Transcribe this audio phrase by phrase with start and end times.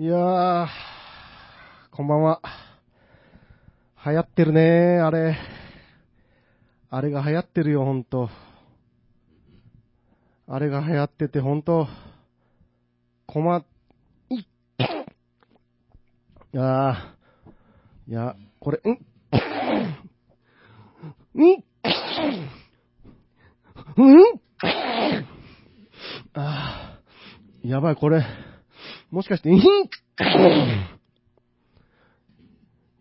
[0.00, 0.66] いやー、
[1.90, 2.40] こんばんは。
[4.06, 5.36] 流行ってるねあれ。
[6.88, 8.30] あれが流行ってるよ、ほんと。
[10.48, 11.86] あれが流行ってて、ほんと、
[13.26, 13.62] 困っ、
[14.30, 14.44] いっ、
[16.56, 18.96] あー、いや、これ、んっ、
[21.34, 21.64] ん、
[23.98, 24.40] うん
[26.32, 28.24] あー、やばい、これ、
[29.10, 29.56] もしかして、ん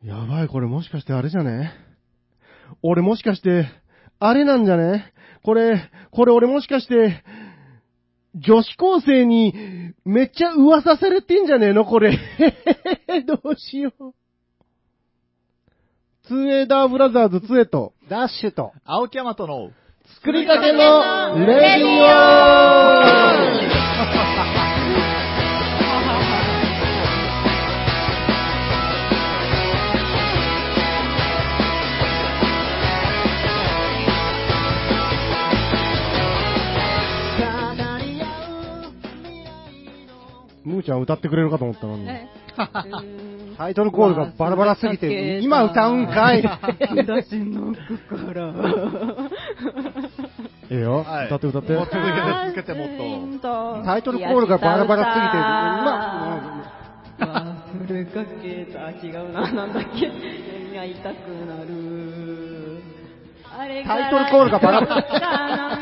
[0.04, 1.72] やばい、これもしかしてあれじゃね？
[2.82, 3.68] 俺もしかして、
[4.20, 5.14] あれなんじゃね？
[5.44, 7.24] これ、これ俺もしかして、
[8.36, 9.54] 女子高生に
[10.06, 11.86] めっちゃ噂されてんじゃねえの？
[11.86, 12.18] これ。
[13.28, 14.14] どうしよう。
[16.24, 19.72] ツーエーダーブラザーズツエと、ダッシュと、青木山との、
[20.16, 21.86] 作りかけのレディ
[24.56, 24.59] オ
[40.80, 42.08] ムーちゃん歌ってくれるかと思ったのに。
[43.58, 46.44] タイトルコールがバラバラすぎて、今歌うんかい。
[46.96, 48.54] 私の心。
[50.72, 51.74] ええよ、はい歌って歌って。
[51.74, 52.02] 続けて
[52.46, 53.84] 続けてもっと。
[53.84, 55.38] タイトルコールがバラバラすぎて、
[55.82, 56.64] 今、
[57.20, 60.10] 忘れかけた、違うな、なんだっけ。
[60.72, 61.06] 目が痛く
[61.46, 62.82] なる。
[63.58, 65.78] あれタイトルコールがバラバラ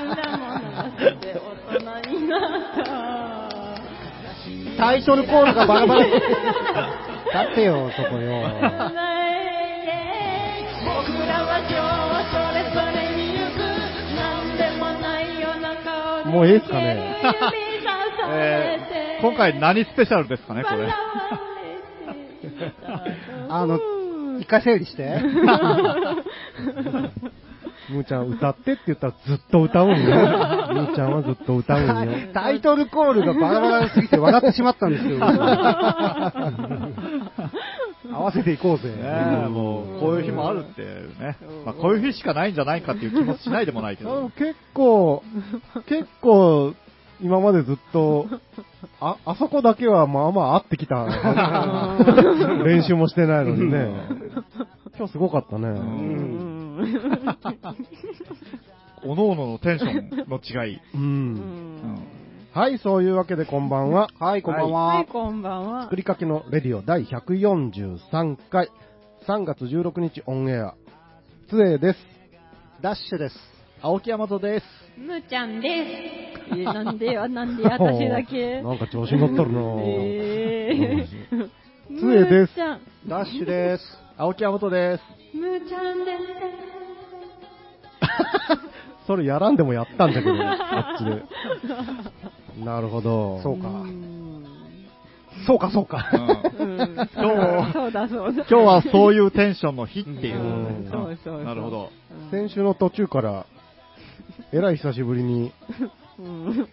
[0.98, 2.42] 大人になっ
[2.84, 2.97] た。
[4.78, 6.06] タイトルコールがバラバラ。
[7.34, 8.32] だってよ、そこよ。
[16.28, 17.16] もうな顔ですかね
[18.30, 20.94] えー、今回何スペシャルですかね、これ。
[23.50, 23.80] あの、
[24.40, 25.22] 一回整理して。
[27.90, 29.96] ムーちゃん歌ってって言ったらずっと歌うんよ。
[30.74, 31.94] ムーちゃんはずっと歌うんよ。
[32.34, 35.18] タイトルコールがバラバラすぎて笑ってしまったんですよ。
[38.14, 38.90] 合わせていこうぜ。
[38.90, 41.36] ねえ、もう、こういう日もあるってね。
[41.66, 44.30] まあ、こういう日しかないんじゃないかっていう気もしないでもないけど。
[44.38, 45.24] 結構、
[45.88, 46.74] 結構、
[47.22, 48.28] 今までずっと、
[49.00, 51.06] あ、あそこだけはまあまあ合ってきた。
[52.64, 53.90] 練習もしてないのにね。
[54.98, 55.80] 今日すごかったね。
[59.04, 60.76] おのおののテンションの違い。
[60.76, 60.82] う。
[60.96, 62.08] うんん
[62.52, 64.10] はい、そういうわけでこんばんは。
[64.20, 65.06] はい、こんばんはい、は。
[65.06, 65.96] こんばんは作。
[65.96, 68.72] りかけのレディオ第143回、
[69.28, 70.74] 3月16日オンエア、
[71.50, 72.00] つえです。
[72.82, 73.36] ダッシュです。
[73.82, 74.66] 青木山とです。
[74.98, 76.58] むーちゃんです。
[76.58, 78.62] えなんでよ、なんでよ 私だけ？
[78.64, 81.50] なんか調子に乗っとるなえー、
[82.00, 82.58] つえです
[83.08, 83.84] ダッシュです。
[84.18, 85.04] 青木山とです。
[85.38, 86.48] むーちゃんです。
[89.08, 91.24] それやらんでもやったんだけど、 こっちで。
[92.64, 93.40] なるほど。
[93.42, 93.70] そうか。
[93.70, 94.18] うん
[95.46, 96.10] そうか、そうか。
[96.60, 96.78] うん
[97.16, 97.32] 今
[97.66, 97.80] 日。
[97.80, 100.42] 今日はそういうテンションの日っていう。
[100.42, 101.90] うんそうそうそうなるほど。
[102.32, 103.46] 先週の途中から、
[104.52, 105.52] えらい久しぶりに、
[106.20, 106.68] うん。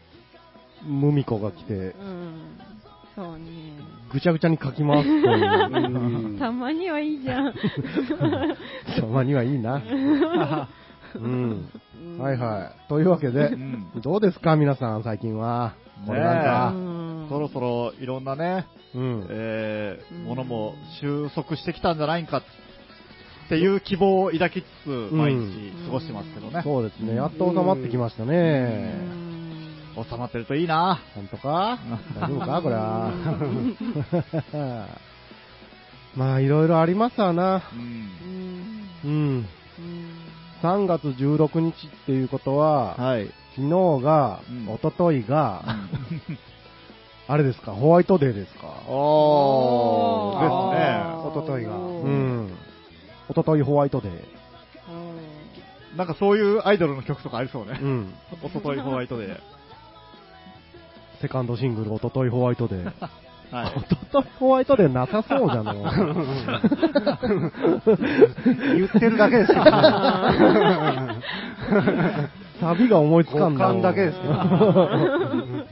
[0.86, 1.94] ムミコが来てう、ん。
[3.14, 3.44] そうね。
[4.12, 6.38] ぐちゃぐちゃに書き回すという。
[6.40, 7.54] たまにはいいじゃん。
[8.98, 9.80] たまにはいいな。
[11.14, 11.68] うん。
[12.18, 12.88] はいはい。
[12.88, 14.56] というわけでう、んどうですか？
[14.56, 15.74] 皆さん、最近は。
[16.06, 16.70] これなんうか。
[16.70, 19.26] んそろそろいろんなね、うん。
[19.30, 22.42] えーうんものも収束してきたんじゃないんかっ
[23.48, 26.60] ていう希望を抱きつつ、毎日過ごしてますけどね。
[26.62, 27.14] そうですね。
[27.14, 28.94] やっと収まってきましたね。
[29.96, 31.00] 収まってるといいな。
[31.14, 31.78] 本当か？
[32.20, 32.62] 大丈夫か？
[32.62, 33.12] これは。
[36.16, 37.62] まあ、いろいろありますわな。
[37.72, 38.10] うん
[39.04, 39.46] うんうん。
[40.64, 43.26] 3月16日っていうことは、はい。
[43.54, 45.62] 昨日が、うん一昨日が、
[47.28, 48.66] あれですか、ホワイトデーですか？
[48.90, 51.04] おー、ですね。
[51.28, 52.50] おとといがうん。
[53.28, 54.12] 一昨日ホワイトデー。
[55.98, 57.84] なんかそういうアイドルの曲とかありそうねう。
[57.86, 58.14] ん。
[58.42, 59.38] おとといホワイトで。
[61.20, 62.92] セカンドシングル、一昨日ホワイトデー。
[63.50, 63.68] はい。
[63.80, 65.76] 一昨日ホワイトデーなさそうじゃん、も う
[68.76, 69.64] 言ってるだけですよ。
[72.60, 73.66] サビが思いつかんな。
[73.68, 74.22] 五感だけですよ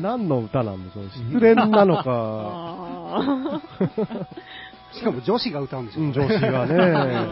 [0.00, 1.04] 何の歌なんでしょう？
[1.10, 3.60] 失恋なのか、あ
[4.92, 6.02] しかも女子が歌うんでしょ。
[6.02, 7.26] うん女子がね、ー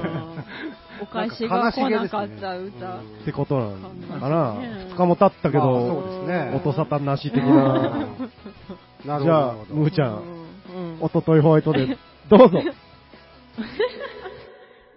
[1.02, 2.88] お菓子が来なかった歌。
[2.90, 2.94] っ
[3.24, 3.76] てことなの
[4.20, 4.52] かな？
[4.60, 4.86] ね。
[4.90, 6.04] 二日も経ったけまあど、
[6.54, 7.90] 音沙汰なし的な。
[9.04, 9.24] なるほど。
[9.24, 11.86] じゃあむーちゃん、うんおとといホワイトで、
[12.28, 12.60] どうぞ。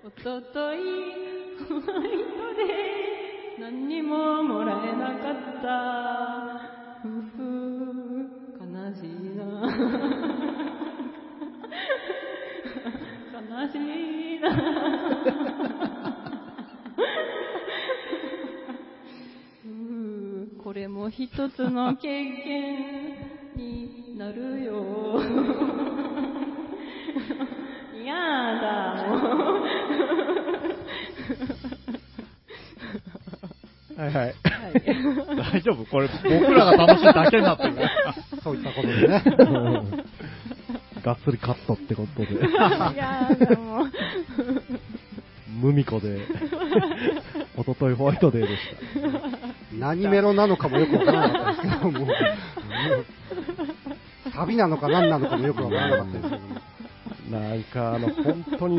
[0.05, 0.77] おととい
[1.67, 2.63] ホワイトで
[3.59, 5.67] 何にももらえなかった。
[7.01, 7.07] ふ
[7.37, 7.41] ふ
[8.59, 8.65] 悲
[8.95, 9.43] しいな。
[13.33, 13.73] 悲し
[14.35, 14.45] いな。
[19.63, 25.21] ふうこれも一つの経験になるよ。
[28.03, 28.13] や
[28.61, 29.63] だもう。
[33.95, 34.25] はいはい。
[34.25, 34.33] はい。
[35.53, 35.85] 大丈夫？
[35.85, 37.75] これ、僕らが楽しいだけになってる。
[38.43, 39.23] そういったことでね。
[39.39, 40.03] うん。
[41.03, 42.33] がっつりカットってことで、
[42.97, 43.91] やだもう。
[45.61, 46.25] ムミコで、
[47.55, 48.61] おとといホワイトデーでし
[49.77, 52.07] 何メロなのかもよくわからなかったですけども、
[54.35, 57.37] 旅なのか何なのかもよくわからなかったですけど。
[57.39, 58.77] なんか、あの、本当に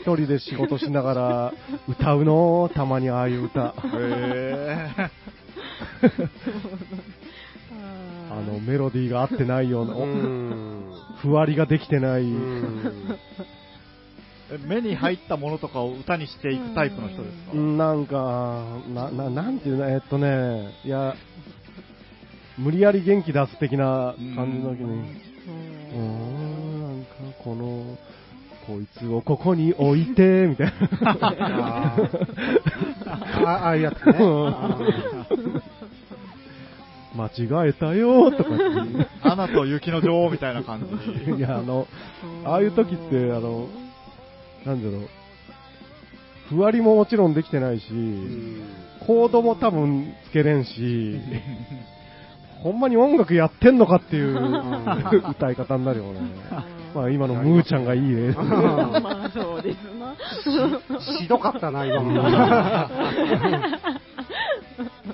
[0.00, 1.52] 一人で仕事しながら
[1.88, 2.70] 歌うの？
[2.74, 3.74] たまにああいう歌。
[3.94, 4.88] へ
[8.30, 10.82] あの、メロディーが合ってないような、うーん。
[11.22, 12.24] ふわりができてない。
[14.66, 17.54] 目に入ったものとかを歌にしていくタイプの人ですか？
[17.54, 18.64] なんか、
[18.94, 21.14] な、な、なんていうの、えっとね、いや、
[22.58, 25.20] 無理やり元気出す的な感じの時に、
[25.92, 27.12] うーん、なんか
[27.42, 27.96] この、
[28.66, 30.74] こいつをここに置いて、みたいな。
[31.94, 33.46] あー。
[33.46, 34.12] あああいうやつね。
[37.16, 38.50] 間違えたよとか
[39.22, 40.86] アナと雪の女王みたいな感
[41.26, 41.32] じ。
[41.32, 41.86] いや、あの、
[42.44, 43.68] ああいう時って、あの、
[44.66, 45.08] なんだろう、
[46.48, 48.62] ふわりももちろんできてないし、うん。
[49.06, 51.18] コードも多分つけれんし、
[52.62, 54.36] ほんまに音楽やってんのかっていう
[55.30, 56.20] 歌い方になるよね。
[56.94, 58.32] まあ今のムーちゃんがいい例。
[58.32, 60.14] まあそうですな。
[61.18, 62.22] しどかったな、今も。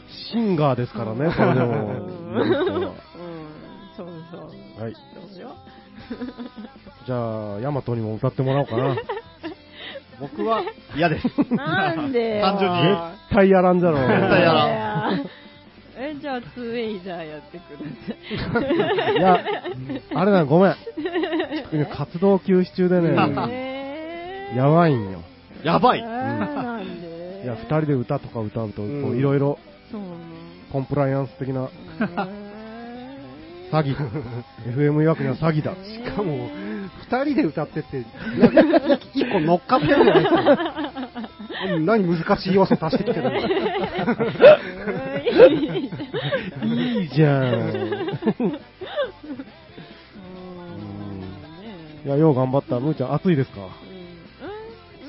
[0.09, 2.95] シンガーですからね、それでも。
[3.97, 4.83] そうそう。
[4.83, 4.95] はい。
[5.33, 5.51] そうよ。
[7.07, 8.97] じゃあ、ヤマトにも歌ってもらおうかな。
[10.21, 10.63] 僕は
[10.97, 11.27] 嫌です。
[11.51, 12.43] なんでよ。
[12.43, 12.97] 単純に絶
[13.31, 13.99] 対やらんじゃろ。
[13.99, 15.27] 絶対やらんん。
[15.97, 17.63] え、じゃあ、ツーエイザーやってく
[18.55, 19.15] ださい。
[19.15, 19.45] いや、
[20.15, 20.75] あれだ、ごめん。
[21.73, 23.09] 今活動休止中でね、
[23.51, 25.23] えーやばいんよ。
[25.63, 29.59] やばいえーなんでいや、二人で歌とか歌うと、いろいろ。
[30.73, 31.69] コンプライアンス的な
[32.01, 33.97] えー詐欺。
[34.77, 35.75] FM 曰くには詐欺だ。
[35.85, 36.49] しかも、
[37.11, 38.05] 二人で歌ってって、
[39.15, 40.59] 一個乗っかってるじゃないですか。
[41.81, 43.31] 何難しい要素足してきてるの
[46.65, 48.59] いいじゃ ん。
[52.05, 52.79] いや、よう頑張った。
[52.81, 53.61] むーちゃん、暑いですか？
[53.61, 53.67] うん、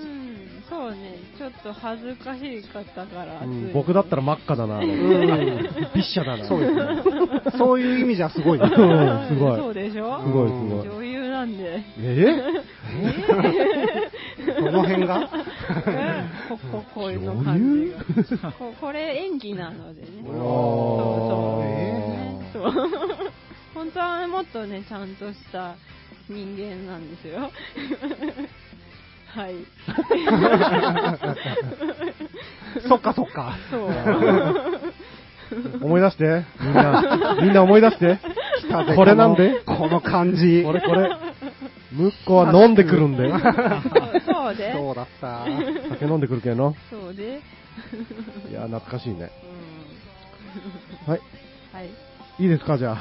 [0.02, 4.80] うん、そうね、ちょっと恥ずかしかったから、うん僕だったら真っ赤だな。
[4.80, 6.46] ビッシャだな。
[6.46, 6.82] そうですね。
[7.58, 8.74] そういう意味じゃすごいです。
[8.74, 10.22] うんすごいそうでしょ？
[10.22, 10.88] すごいすごい。
[10.88, 11.84] 女優なんで。
[12.00, 12.26] え
[14.60, 15.30] ど の辺が？
[16.50, 18.52] こここういうの感じが。
[18.52, 20.08] ここれ演技なのでね。
[20.24, 20.34] そう
[22.54, 22.72] そう。
[23.74, 25.76] 本当はもっとね、ちゃんとした
[26.30, 27.52] 人間なんですよ。
[29.28, 29.56] はい。
[32.88, 33.58] そっかそっか。
[33.70, 33.90] そう。
[35.82, 36.44] 思い出して。
[36.60, 38.20] みんな、みんな思い出して。
[38.96, 39.62] これなんで？
[39.66, 40.64] この感じ。
[40.64, 41.10] これこれ。
[41.92, 43.30] むっこは飲んでくるんで。
[43.30, 43.42] そう
[44.26, 44.74] そうで。
[44.74, 45.46] そうだった。
[45.90, 46.76] 酒飲んでくるけど。
[46.90, 47.42] そうで。
[48.50, 49.32] いや、懐かしいね。
[49.44, 51.22] うんはい。
[51.74, 51.90] はい。
[52.40, 52.98] いいですか、じゃあ。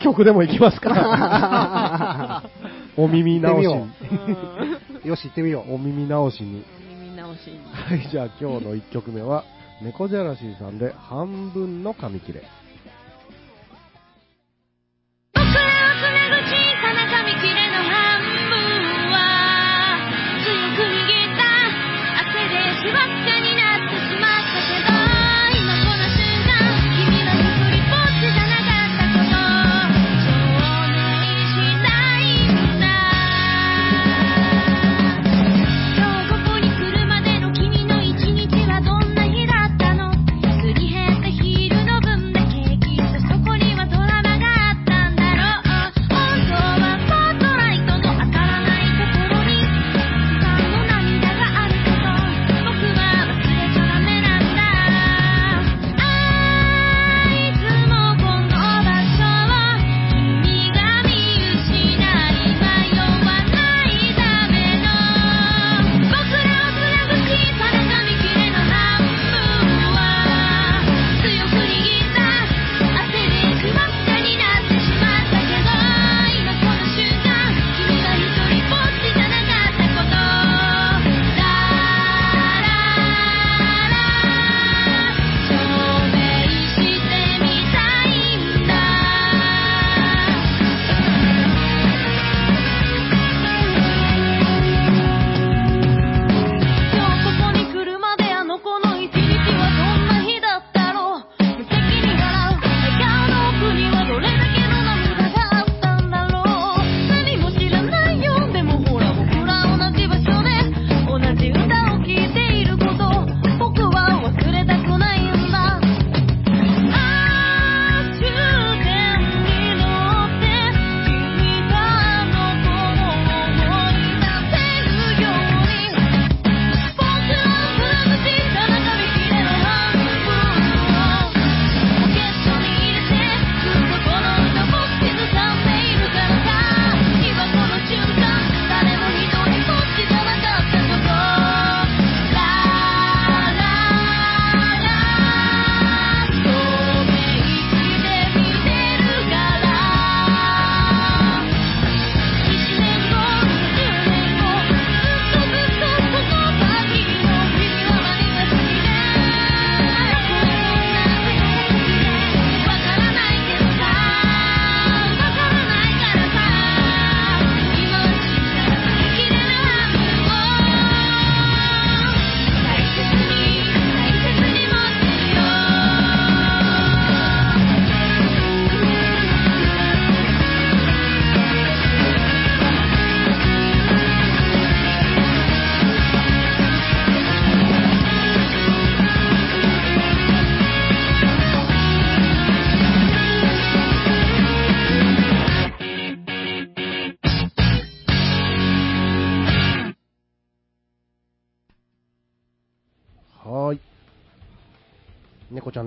[0.00, 2.42] 曲でも行きますか。
[2.96, 5.74] お耳直しよし、行ってみよう。
[5.74, 6.64] お耳直しに。
[7.00, 7.60] 耳直しに。
[7.72, 9.44] はい、じゃあ今日の1曲目は、
[9.82, 12.42] 猫じゃらしさんで半分の紙切れ。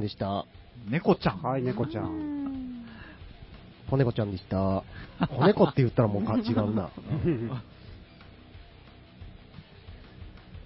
[0.09, 0.45] でした。
[0.89, 1.41] 猫ちゃん。
[1.41, 2.83] はい、猫ちゃん。
[3.89, 4.83] 子猫ちゃんでした。
[5.27, 6.89] 子猫って言ったらもうか違うな。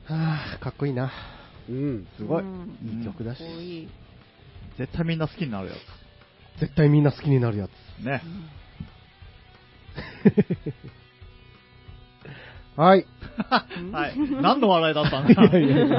[0.05, 1.11] はぁ、かっこいいな。
[1.69, 2.07] うん。
[2.17, 2.43] すごい。
[2.43, 3.89] うんいい曲だし
[4.77, 5.75] 絶対みんな好きになるや
[6.59, 7.71] 絶対みんな好きになるやつ。
[8.01, 8.05] つ。
[8.05, 8.21] ね。
[12.75, 13.05] はい。
[13.91, 14.13] はい。
[14.41, 15.43] 何の笑いだったんだ？
[15.43, 15.89] いやいやい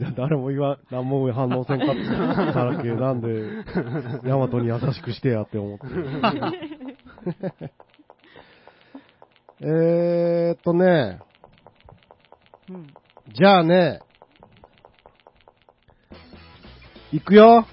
[0.00, 1.88] や、誰も言わ、何も反応せんかっ
[2.46, 3.28] たからけ、なんで、
[4.28, 5.86] ヤマトに優しくしてやって思って。
[9.62, 11.20] えーっとね、
[12.68, 12.86] うん。
[13.32, 14.00] じゃあね、
[17.12, 17.66] 行くよ。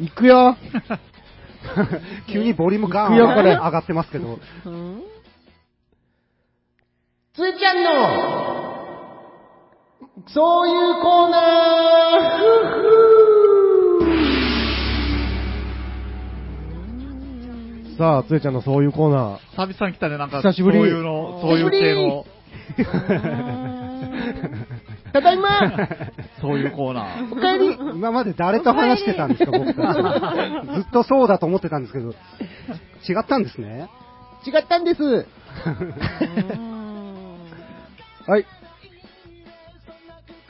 [0.00, 0.56] 行くよ。
[2.32, 4.38] 急にボリュームガーン上がってますけど。
[4.66, 5.02] うん？
[7.36, 7.90] つーちゃんの、
[10.28, 12.38] そういうコーナー。
[12.38, 12.44] ふ
[17.88, 20.78] ふさあ、つーちゃんのそういうコーナ久々に来たね、なんか、久しぶり。
[20.78, 22.84] そういうの、そういう系の、ー。
[25.12, 25.88] ただいま。
[26.40, 27.32] そういうコーナー。
[27.32, 27.76] おかえり。
[27.96, 29.64] 今まで誰と話してたんですか、僕。
[29.64, 29.76] たち。
[30.76, 32.12] ずっとそうだと思ってたんですけど、違
[33.20, 33.88] ったんですね。
[34.46, 35.26] 違ったんです
[38.26, 38.46] はい。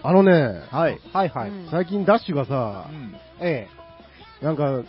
[0.02, 0.32] あのね、
[0.70, 1.00] はい。
[1.12, 1.50] はいはい。
[1.50, 3.14] うん最近ダッシュがうさ、ん。
[3.40, 3.68] え
[4.42, 4.82] なんか、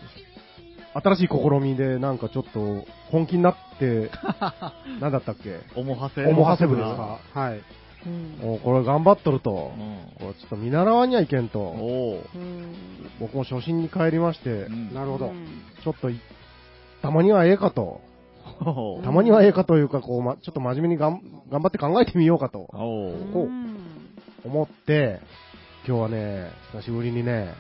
[0.94, 4.10] 新しい試みで、なんかちょっと、本気になって、
[5.02, 5.60] なんだったっけ？
[5.76, 6.22] おもはせ。
[6.22, 6.26] え。
[6.26, 7.20] おもはせ部部ですか？
[7.34, 7.62] かはい。
[8.06, 9.98] うんもうこれ頑張っとるとう、ん。
[10.20, 11.60] これちょっと見習わにはいけんと。
[11.60, 12.76] うん
[13.20, 15.34] 僕も初心に帰りましてう、んなるほど。
[15.84, 16.20] ちょっとい、
[17.02, 18.02] たまにはええかと、
[19.04, 23.32] たまにはええかというか、こう、ま、ちょっと真面目にがん頑張って考えてみようかとおー。
[23.32, 23.76] ほううん
[24.46, 25.22] 思って、
[25.88, 27.56] 今日はね、久しぶりにね、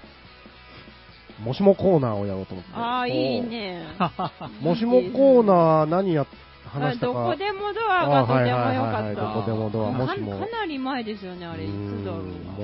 [1.43, 2.71] もしもコーナーをやろうと思って。
[2.75, 3.87] ああ、いいね。
[4.61, 6.27] もしもコーナー何や、
[6.65, 7.13] 話したか。
[7.13, 9.21] どこでもドアがとてもよかあはいはいはいはいった。
[9.21, 12.21] どこでもドアもしもかかなり前ですよね、あれ、いつだろう。
[12.21, 12.61] もう、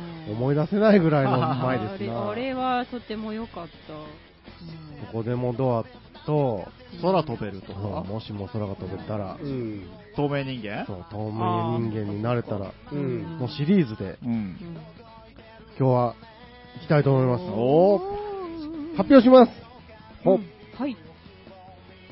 [0.00, 2.30] うん思い出せないぐらいの前ですな。
[2.30, 3.92] あれあれはとても良かった。
[3.92, 5.84] どこでもドア
[6.26, 6.66] と、
[7.00, 7.80] 空飛べるとか。
[7.80, 9.86] もしも空が飛べたら、うん。
[10.16, 10.84] 透明人間？
[10.86, 13.38] そう透明人間になれたら、うん。
[13.38, 14.30] のシリーズで、うん。
[14.30, 14.56] うん
[15.78, 16.14] 今日は
[16.76, 17.44] 行きたいと思います。
[17.50, 18.96] おー。
[18.96, 19.52] 発表します。
[20.24, 20.38] ほ
[20.78, 20.96] はい。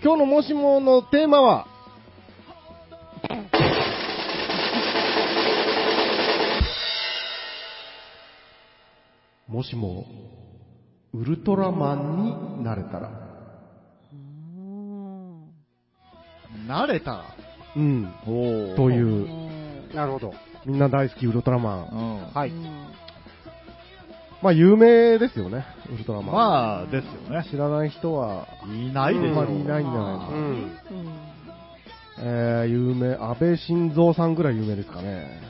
[0.02, 1.66] 今日のもしものテーマは、
[9.48, 10.04] もしも、
[11.14, 13.23] ウルトラマンになれたら。
[16.66, 17.24] 慣れたら。
[17.76, 18.12] うん。
[18.76, 20.34] というう、なるほど。
[20.64, 21.88] みんな大好きウルトラマン。
[21.88, 22.32] うん。
[22.32, 22.52] はい。
[24.42, 26.34] まあ有名ですよね、ウルトラマン。
[26.34, 27.48] まあ、ですよね。
[27.50, 29.28] 知らない人はいないでしょ。
[29.28, 30.28] あんまりいないんじゃないかな。
[30.28, 30.70] うん。
[32.18, 35.40] えー、有名、安倍晋三さんぐらい有名ですかね。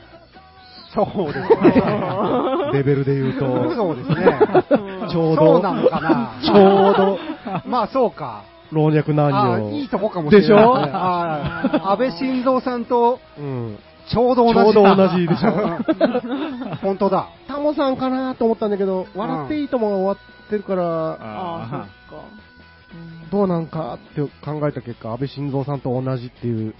[0.95, 1.83] そうですね。
[2.73, 3.75] レベルで言うと。
[3.75, 4.15] そうですね。
[5.11, 6.31] ちょうど、そうなのかな。
[6.41, 7.19] ちょうど、
[7.67, 8.43] まあそうか。
[8.75, 9.71] 老若男あ女。
[9.77, 10.51] いいとこかもしれない、ね。
[10.51, 10.75] でしょ？
[11.89, 13.77] 安倍晋三さんとうん。
[14.07, 14.53] ちょうど同じ。
[14.53, 15.51] ちょうど同じでしょ？
[16.83, 17.29] 本当だ。
[17.47, 22.15] タモさんかなと思ったんだけど、笑っていいともが終わってるから、ああ、そ
[23.31, 26.75] どうなんかって考えた結果、安倍晋三さんと同じっていう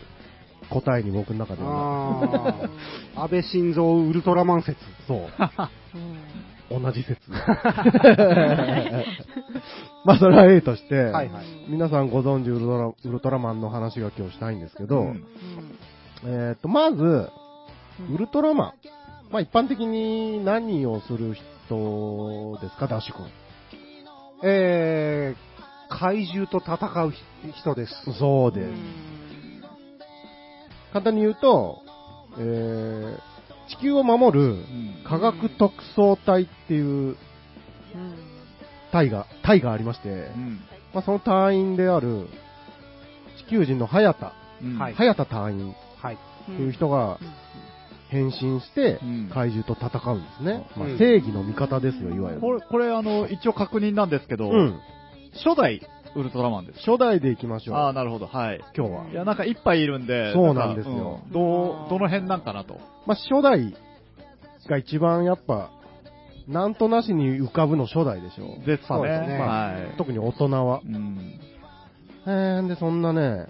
[0.69, 2.69] 答えに僕の中では
[3.15, 4.77] 安倍晋三ウルトラマン説。
[5.07, 5.19] そう。
[6.71, 7.19] うん同じ説。
[10.03, 11.45] まあ、それは A として、はいはい。
[11.69, 15.23] 皆さんご存知ウルトラウルトラマンの話が今日したいんですけど、うん
[16.25, 17.29] えっと、まず、
[18.11, 18.73] ウルトラマン。
[19.31, 21.35] まあ、一般的に何をする
[21.67, 23.27] 人ですか、ダッシュ君。
[24.43, 27.13] えー、怪獣と戦う
[27.53, 28.13] 人です。
[28.13, 28.67] そうです。
[28.69, 29.15] うん
[30.95, 31.81] 簡単に言うと、
[32.39, 33.19] えー、
[33.69, 37.15] 地球を守るうん科学特捜隊っていううん
[38.91, 40.59] 隊が、隊がありまして、うん
[40.93, 42.27] まあ、その隊員である
[43.45, 46.17] 地球人の早田、うんはい早田隊員はい。
[46.59, 47.19] う人が
[48.09, 50.67] 変身してうん怪獣と戦うんですね。
[50.77, 52.41] まあうん正義の味方ですよ、いわゆる。
[52.41, 54.79] これ、これあの、一応確認なんですけど、うん。
[55.43, 55.81] 初代
[56.15, 56.79] ウルトラマンです。
[56.79, 57.75] 初代で行きましょう。
[57.75, 58.61] ああ、なるほど、はい。
[58.75, 59.09] 今日は。
[59.09, 62.79] いや、なんかいっぱいいるんで、そうなんですよかうんどう、どの辺なんかなと。
[63.05, 63.75] まあ、初代
[64.69, 65.71] が一番やっぱ、
[66.47, 68.59] なんとなしに浮かぶの初代でしょ。
[68.65, 68.99] ですかね。
[68.99, 69.97] そうですねはい。
[69.97, 70.81] 特に大人は。
[70.85, 71.39] うん。
[72.27, 73.47] えー、で、そんなね、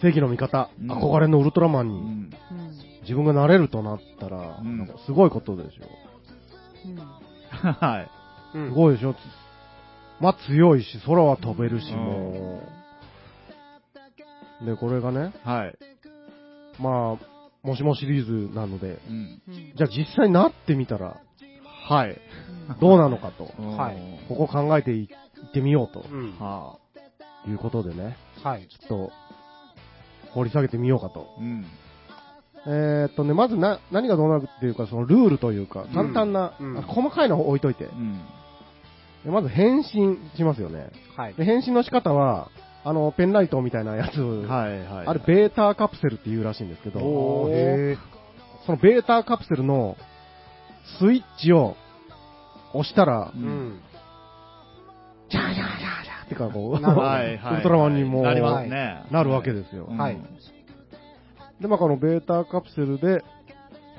[0.00, 2.30] 正義の味方、うん憧れのウルトラマンに、うん。
[3.02, 5.84] 自分がなれるとなったら、うんすごいことでしょ。
[7.58, 8.10] はい。
[8.54, 9.14] うんすごいでしょ。
[10.20, 12.62] まあ強いし、空は飛べるし、うんも
[14.62, 14.66] う。
[14.66, 15.78] で、これがね、はい。
[16.78, 19.40] まあ、もしもシリーズなので、うん。
[19.76, 21.20] じゃあ実際になってみたら、
[21.88, 22.20] はい。
[22.80, 23.44] どうなのかと、
[23.76, 23.96] はい
[24.28, 26.38] ここ考えていってみようとうん。
[26.38, 26.76] は
[27.48, 28.66] いうことでね、はい。
[28.68, 29.12] ちょっと、
[30.32, 31.34] 掘り下げてみようかと。
[31.38, 31.40] あ。
[31.40, 31.66] うん。
[32.66, 37.94] えーっとね、まずな、何がどうなるっていうか、そのルールというか、簡単な、うんあ細かいの置いといてう。
[37.94, 38.20] ん。
[39.24, 40.90] でまず変身しますよね。
[41.16, 41.34] はい。
[41.34, 42.48] で、変身の仕方は、
[42.84, 45.06] あの、ペンライトみたいなやつ、はいはい。
[45.06, 47.52] あれ、ベータカプセルっていうらしいんですけど、おー
[47.92, 47.98] へ
[48.64, 49.96] そのベータカプセルの
[50.98, 51.76] スイッチを
[52.72, 53.80] 押したらう、んん。
[55.28, 57.52] ジャージャージャージャーってか、こう、なるほどはいはい。
[57.54, 59.04] ウルトラマンにもなりますね。
[59.10, 60.18] なるわけですようんはい
[61.60, 63.22] で、まあ、このベータカプセルで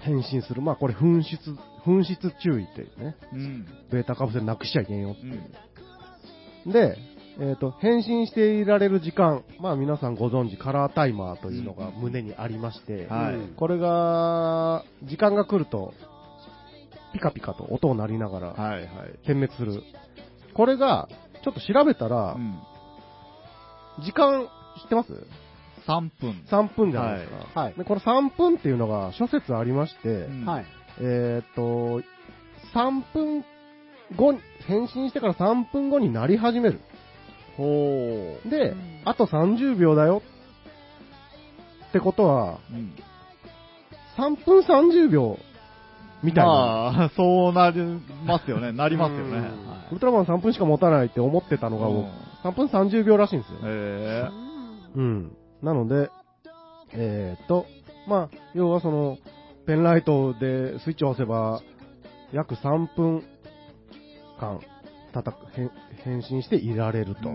[0.01, 0.63] 変身する。
[0.63, 3.15] まあ、これ、紛失、紛失注意っていうね。
[3.33, 3.65] うん。
[3.91, 6.69] ベータカプセルなくしちゃいけんよってういう。
[6.69, 6.71] ん。
[6.71, 6.97] で、
[7.39, 9.43] えっ、と、変身していられる時間。
[9.59, 15.93] まあ、皆さんご存知、カラータイマーというのが胸にありまして、はいうんこれが、時間が来ると、
[17.13, 18.87] ピカピカと音を鳴りながら、はいはい。
[19.25, 19.83] 点滅する。
[20.53, 21.07] これが、
[21.43, 22.59] ちょっと調べたらう、ん。
[24.03, 24.47] 時間、
[24.81, 25.11] 知ってます
[25.87, 26.43] ？3分。
[26.47, 27.61] 3分じゃないですか。
[27.61, 27.73] はい。
[27.73, 30.65] で、この3分っていうのが諸説ありまして、うんはい。
[31.01, 32.01] えーっと、
[32.73, 33.43] 3分
[34.15, 36.79] 後に、変身してから3分後になり始める。
[37.57, 37.63] ほ
[38.49, 40.21] でうん、あと30秒だよ。
[41.89, 42.73] ってことは、う。
[42.73, 42.93] うん。
[44.17, 45.37] 3分30秒
[46.23, 46.51] みたいな。
[46.51, 47.79] まあ、そうなり
[48.25, 48.71] ますよね。
[48.71, 49.49] なりますよね。
[49.91, 52.11] ウルトラマン3分しか持たないって思ってたのが、も
[52.43, 53.59] う3分30秒らしいんですよ。
[53.63, 54.29] へ
[54.95, 55.31] うん。
[55.61, 56.09] なので、
[56.93, 57.65] えーっと、
[58.07, 59.17] まあ、要はその、
[59.65, 61.62] ペンライトでスイッチを押せば、
[62.32, 63.24] 約3分
[64.39, 64.60] 間、
[65.13, 65.71] 叩く、変
[66.04, 67.15] 変身していられる。
[67.15, 67.30] と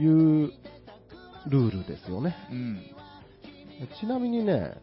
[0.00, 0.52] いう
[1.46, 2.34] ルールですよね。
[2.50, 2.82] うん。
[4.00, 4.74] ちなみにね、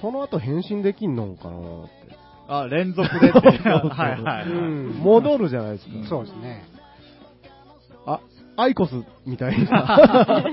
[0.00, 1.92] その後変身できんのかなって。
[2.48, 4.48] あ、連続でって はいはいはい。
[4.48, 5.92] うん戻るじゃないですか。
[6.08, 6.64] そうですね。
[8.06, 8.20] あ、
[8.56, 10.44] アイコスみたいな。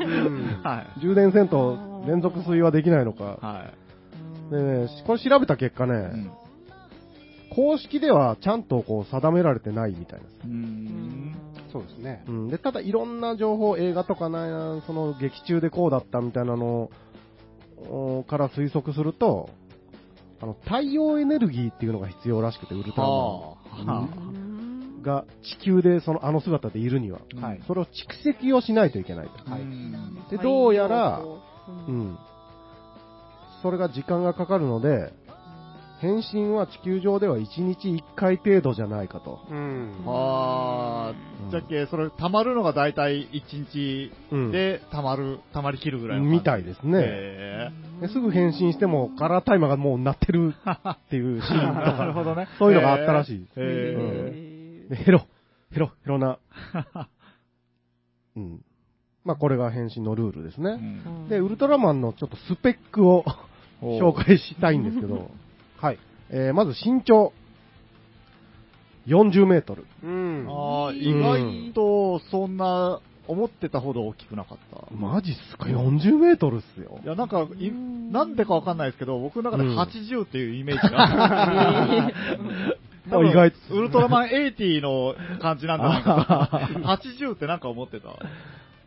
[1.01, 3.37] 充電せんと連続吸いはできないのか。
[3.41, 3.73] は
[4.51, 5.97] でね、これ調べた結果ね、い。
[5.97, 6.31] うん。
[7.55, 10.31] 公式ではちゃんとこう定められてないみたいです。
[10.45, 11.35] うーん。
[11.71, 12.23] そうですね。
[12.27, 16.89] うん、でただいろんな情報、映画とかな、その劇中でこうだったみたいなの
[17.89, 19.49] おから推測すると、
[20.41, 27.47] あの太陽エネルギーっていうのが必要らしくて、ウルトラマンが地球でそのあの姿でいるには、あ。
[27.47, 27.89] はいそれを蓄
[28.23, 29.51] 積をしないといけないと。
[29.51, 31.21] はいうんで、どうやら、
[31.67, 32.19] ううんん、
[33.61, 35.13] それが時間がかかるので、
[36.01, 39.39] 変身は地球上では1日1回程度じゃないかと。
[39.49, 40.03] うん。
[40.05, 46.19] あうんー、じゃっけ、それ、溜まるのが大体1日うんで溜まる、溜まりきるぐらい。
[46.19, 47.71] みたいですね。
[48.11, 50.53] すぐ変身してもカラータイマーがもう鳴ってる
[50.89, 52.47] っていうシーンとーなるほか、どね。
[52.59, 53.47] そういうのがあったらしい。
[53.55, 55.21] へでヘロ、
[55.71, 56.37] ヘロ、ヘロな。
[58.35, 58.61] うん。
[59.25, 60.61] まあこれが変身のルールですー。
[60.61, 60.75] うね。
[60.77, 63.25] んで、ウルトラマンのちょっとスペックを
[63.81, 65.31] お 紹介したいんですけど、
[65.77, 65.99] はい。
[66.29, 67.33] えーまず身長。
[69.07, 69.85] 40メートル。
[70.03, 70.45] うん。
[70.49, 74.95] あー、意外と、そんな、思ってたほど大きくなかった。
[74.95, 77.07] マジっすか ?40 メートルっすよい。
[77.07, 82.11] や、なんか、いなんでかわかんないですけど、僕の中でうん80っていうイメージが。
[83.09, 86.97] 多分あ意外ウルトラマン80の感じなんじゃないかな。
[86.97, 88.09] 80ってなんか思ってた。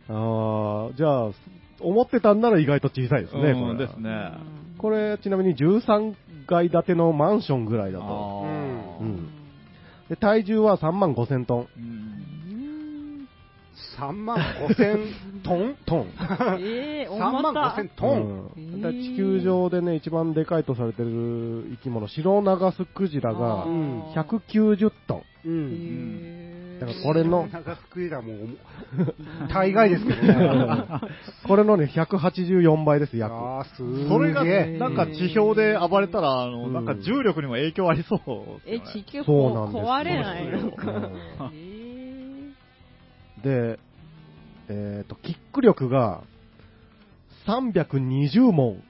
[0.08, 1.30] ああ、じゃあ、
[1.80, 3.52] 思ってたんなら意外と小さいですね、これ。
[3.52, 4.32] うんですね。
[4.78, 6.14] これ、ちなみに13
[6.46, 8.44] 階建てのマンションぐらいだと。
[9.00, 9.28] うん
[10.08, 11.66] で、体重は3万5 千トン。
[11.76, 13.28] うん
[13.98, 14.98] 3万5千
[15.44, 15.76] トン？
[15.84, 16.06] トン？
[16.60, 18.50] ええ、3万5千トン？
[18.56, 25.48] うん地球上でね、一番でかいとされてる生き物、シロナガスクジラがうん190トン。
[25.48, 26.37] うん。
[26.80, 28.36] だからこれの、長すくいだもう、
[29.52, 30.84] 大概ですけどね。
[31.46, 33.32] これのね、184倍です、約。
[33.34, 34.08] あー、す。
[34.08, 38.80] それが、なんか地表で暴れたら、あの、うんなんか重力にも影響ありそうえ。
[38.80, 40.90] 地球壊れないのか。
[40.90, 42.08] うんえ
[43.42, 43.78] で、
[44.68, 46.22] えっ、と、キック力が
[47.46, 48.82] 320問。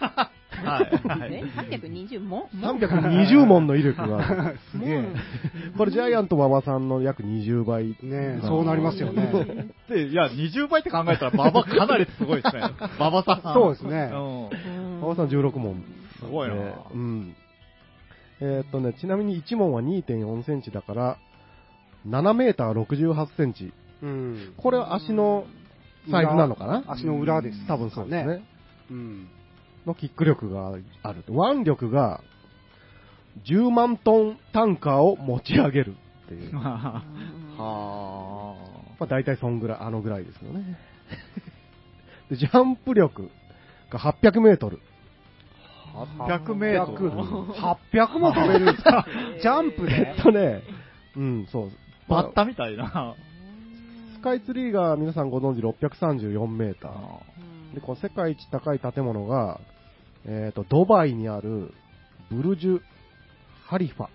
[0.50, 1.18] はい。
[1.20, 1.34] はい。
[1.34, 4.54] え ?320 も320問の威力が。
[4.72, 5.04] すげえ。
[5.76, 7.96] これジャイアント馬場さんの約20倍。
[8.02, 9.68] ねそうなりますよね。
[9.88, 12.62] で、いや、20倍って考えたら、馬場かなりすごいですね。
[12.98, 13.54] 馬場さん。
[13.54, 14.98] そうですねうん。
[14.98, 15.82] 馬場さん16問。
[16.18, 17.34] すごいなねうん。
[18.40, 21.16] えーっとね、ちなみに1問は2.4センチだから、
[22.08, 23.72] 7メーター68センチ。
[24.02, 24.52] うん。
[24.56, 25.44] これは足の
[26.10, 26.84] サイズなのかな？
[26.86, 27.66] 足の裏です。
[27.66, 28.42] 多分そうですね。
[28.90, 29.28] うん。
[29.88, 30.68] のキック力が
[31.02, 31.24] ある。
[31.28, 32.22] 腕力が
[33.44, 35.96] 10万トンタンカーを持ち上げる
[36.26, 36.52] っていう。
[36.52, 37.02] ま
[37.58, 38.54] は
[39.00, 40.78] あ大体そんぐらい、あのぐらいですよね。
[42.30, 43.30] で、ジャンプ力
[43.90, 44.80] が800メートル。
[45.94, 46.06] あ。
[46.24, 49.06] 800メートル？800も飛べるんですか
[49.40, 50.62] ジャンプで えっとね、
[51.16, 51.70] うん、そう。
[52.08, 53.14] バッタみたいな。
[54.14, 57.74] スカイツリーが皆さんご存知634メーター。
[57.74, 59.60] で、この世界一高い建物が、
[60.24, 61.72] えっ、と、ドバイにある
[62.30, 62.80] ブルジュ・
[63.66, 64.08] ハリファ。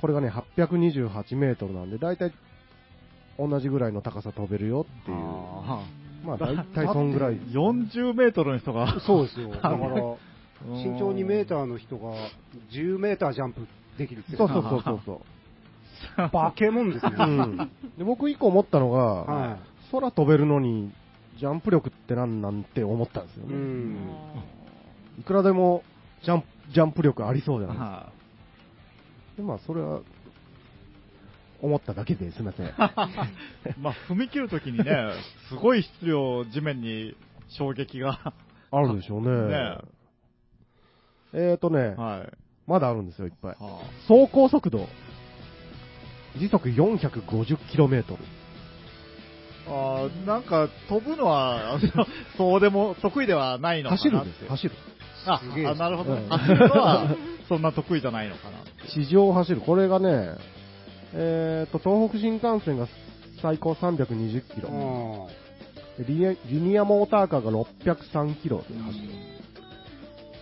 [0.00, 2.32] これがね、828メートルなんで、だいたい
[3.38, 5.16] 同じぐらいの高さ飛べるよっていう。
[5.16, 5.86] あ
[6.24, 7.34] まあ、だいたいそんぐらい。
[7.34, 9.00] ー40メートルの人が。
[9.06, 9.50] そうですよ。
[9.50, 10.16] だから、うん
[10.62, 12.12] 身長2メーターの人が
[12.70, 14.36] 10メータージャンプできるって。
[14.36, 16.28] そうそうそうそうそう。
[16.32, 17.12] バケモンですね。
[17.18, 17.56] うん、
[17.96, 19.58] で僕一個思ったのが、は
[19.90, 20.92] 空飛べるのに
[21.40, 23.48] ジャンプ力ってなんなんて思ったんですよい。
[23.48, 23.56] うね。
[23.56, 23.96] ん。
[25.20, 25.82] いくらでも
[26.22, 27.90] ジャンプジャンプ力ありそうじゃないですか。
[27.90, 28.12] は
[29.38, 30.02] でまあ、それは、
[31.62, 32.66] 思っただけですいません。
[32.66, 32.70] い
[33.80, 35.12] まあ、踏み切るときにね、
[35.48, 37.16] すごい質量、地面に
[37.48, 38.34] 衝撃が。
[38.70, 39.48] あるでしょうね。
[39.48, 39.78] ね
[41.32, 42.36] えーとね、はい。
[42.66, 43.56] まだあるんですよ、いっぱい。
[43.58, 44.88] は走行速度、
[46.36, 48.16] 時速 450km。
[49.70, 51.78] あーなんか、飛ぶのは、
[52.36, 53.98] そうでも、得意ではないのかな。
[53.98, 54.74] 走るんですよ、走る。
[55.26, 56.16] あすげえあ、なるほど。
[56.16, 57.06] 走るのは、
[57.48, 58.58] そんな得意じゃないのかな。
[58.88, 59.60] 地上を走る。
[59.60, 60.34] これがね、
[61.12, 62.86] えーと、東北新幹線が
[63.42, 65.28] 最高 320km。
[66.06, 69.08] リニアリニアモーターカーが 603km で走る。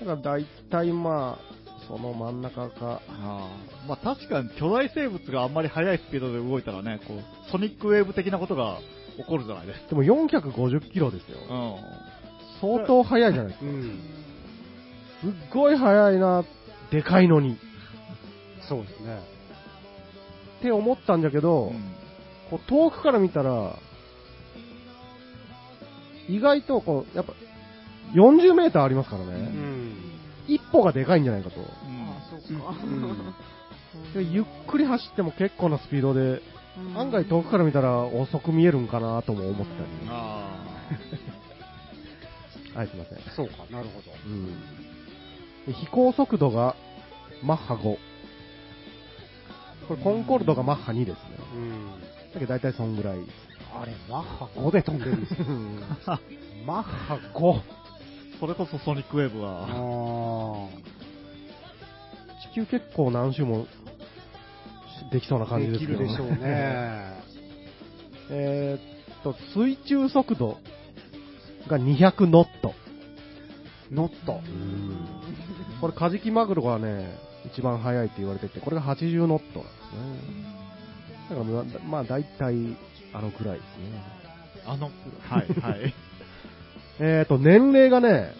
[0.00, 3.00] だから大体まあ、その真ん中か。
[3.08, 8.78] あーまあ確かに巨大生物があんまり速いスピードで動いたらね、こう、ソニックウェーブ的なことが
[9.18, 9.88] 起こるじゃないですか。
[9.90, 11.38] でも 450km ですよ。
[11.50, 11.76] うん。
[12.61, 13.66] 相当速いじゃないですか。
[13.70, 14.00] うん。
[15.20, 16.44] すっごい速いな、
[16.90, 17.59] でかいのに。
[18.68, 19.18] そうですね。
[20.59, 21.94] って思ったんだけど、うん
[22.50, 23.76] こう遠くから見たら、
[26.28, 27.35] 意外とこう、やっぱ、
[28.14, 29.33] 40メーターありますからうね。
[29.35, 29.94] ん。
[30.46, 31.57] 一歩がでかいんじゃないかと。
[31.61, 31.74] うんあ
[32.31, 32.74] そうか。
[34.14, 36.40] でゆっくり走っても結構なスピードで、
[36.96, 39.88] 案外遠くから見たら遅く見えるんかなとも思ったり。
[40.08, 40.64] あ
[42.74, 43.18] はい、 すいません。
[43.34, 44.12] そうか、なるほど。
[44.26, 44.46] うん。
[45.66, 46.76] で飛行速度が
[47.42, 47.82] マッハ5。
[47.82, 47.98] こ
[49.90, 51.20] れコンコルドがマッハ2ですね。
[51.54, 51.90] うん。
[52.34, 53.18] だけど大体そんぐらい。
[53.74, 55.46] あれ、マッハ5で飛んでるんですよ。
[56.06, 56.20] あ。
[56.66, 57.60] マッハ 5?
[58.40, 59.68] それこそソニックウェーブあが。
[59.68, 60.68] ー
[62.52, 63.66] 地球結構何周も
[65.10, 66.38] できそうな感じでですきけどるでしょうね。
[68.30, 70.58] えーっと、水中速度
[71.68, 72.74] が200ノット。
[73.90, 74.40] ノット。
[75.80, 77.16] これカジキマグロがね、
[77.52, 80.58] 一番速いって言われてて、これが80ノットなんですね。
[81.30, 82.76] だからまあ、まあ大体、
[83.12, 84.02] あのくらいですね。
[84.66, 84.90] あの、
[85.28, 85.94] はい、はい。
[87.00, 88.32] えーっと、年齢がね、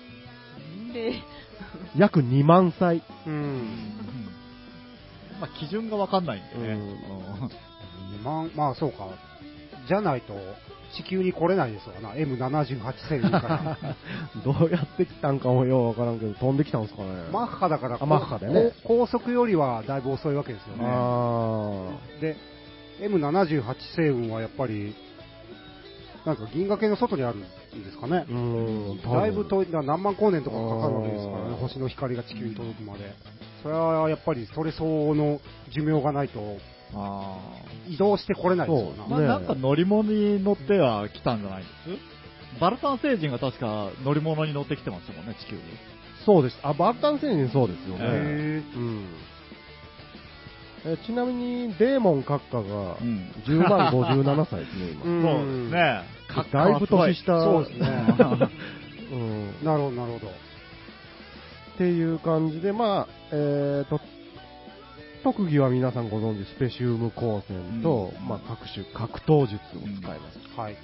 [0.93, 1.15] で、
[1.97, 3.03] 約2万歳。
[3.27, 3.89] うん。
[5.41, 6.75] まあ、基準がわかんないんでね。
[6.75, 7.51] うんうん
[8.21, 9.09] 2万、まあそうか。
[9.87, 10.35] じゃないと、
[10.95, 12.11] 地球に来れないですわな。
[12.15, 13.95] M78 星雲から。
[14.45, 17.09] どうやって来たんかもようわからんけど、飛んできたんですかね。
[17.33, 20.85] マッハだから、あマッハでね高速よりはだいぶ遅いわけですよね。
[20.87, 22.37] あで、
[23.01, 24.95] M78 星雲はやっぱり、
[26.29, 27.47] なんか銀河系の外にあるんで
[27.91, 28.31] すかねー。。
[28.31, 33.15] うーん、だいぶ遠い、何万光年とかかかるわけですからね、星の光が地球に届くまで。
[33.63, 35.41] それはやっぱりそれ相応の
[35.75, 36.39] 寿命がないと
[36.95, 37.39] あ
[37.89, 39.09] 移動してこれないですよあ。
[39.09, 39.09] な。
[39.09, 41.69] まあ、ねなんか乗り物に乗っては来たんじゃないで
[42.55, 42.61] す？
[42.61, 45.63] バルタン星人が確か乗り物に乗ってきてましたもんね、地球に。
[46.27, 46.59] そうです。
[46.63, 48.05] あ、バルタン星人そうですよね。
[48.05, 49.07] へうん。
[50.87, 55.33] えちなみに、デーモン閣下がうん10万57歳ですね、うん今。
[55.39, 56.18] そうですね。
[56.53, 57.41] だいぶ年下。
[57.41, 58.15] そうですね。
[59.11, 59.65] うん。
[59.65, 60.29] なるほど、なるほど。
[60.29, 60.31] っ
[61.79, 64.01] ていう感じで、まあ、えーと、
[65.23, 70.39] 特技は皆さんご存知、スペシウム光線と、うんまあ、各種格闘術を使います。
[70.57, 70.77] はい。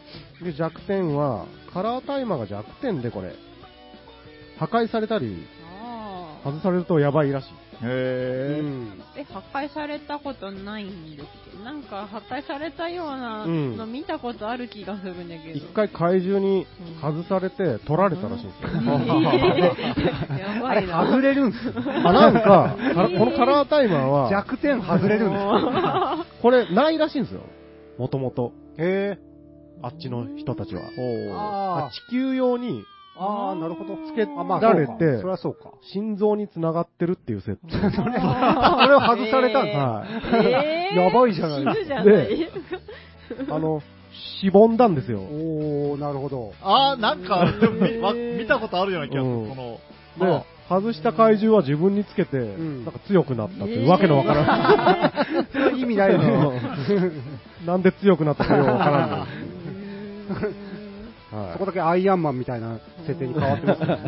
[0.43, 3.35] で、弱点は、カラータイマーが弱点でこれ、
[4.59, 5.47] 破壊されたり、
[6.45, 7.49] 外されるとやばいらしい。
[7.83, 8.93] うへん。
[9.17, 15.59] え、破壊されたことないんですけど、なんか破壊されたようなうんの見たことある気がするんだけど。
[15.59, 16.67] 一回怪獣に
[17.01, 18.71] 外されて取られたらしいんですよ。
[20.39, 21.05] やあれ、ばいな。
[21.07, 21.59] 外れるんす
[22.05, 22.77] あ、なんか、か
[23.19, 27.43] このカラータイマーは、弱点外れるんですこれないらしいんですよ。
[27.99, 28.53] もともと。
[28.79, 29.35] へえ。
[29.83, 30.83] あっちの人たちは。
[31.87, 32.85] あ地球用に
[33.17, 33.97] あ、ああ、なるほど。
[34.07, 35.73] つけあ、まあ、られてそりゃそうか。
[35.93, 37.69] 心臓に繋がってるっていう設定。
[37.95, 39.79] それを外されたんだ。
[39.79, 40.05] は
[40.43, 40.47] い。
[40.47, 42.05] えーやばいじゃない死ぬじゃない。
[42.05, 42.49] で
[43.51, 43.83] あの、
[44.41, 45.21] しぼんだんですよ。
[45.21, 46.53] おー、なるほど。
[46.63, 47.47] あー、なんか、
[48.39, 49.33] 見たことあるような気がする。
[49.35, 49.81] うんこ
[50.19, 55.47] の、で、外した怪獣は自分につけて、んなんか強くなったっていうわけのわからない。
[55.53, 56.63] それ意味ないよね。
[57.67, 59.27] なんで強くなったかよくわからんの。
[61.35, 63.99] そはこだけアイアンマンみたいな設定に変わってますね。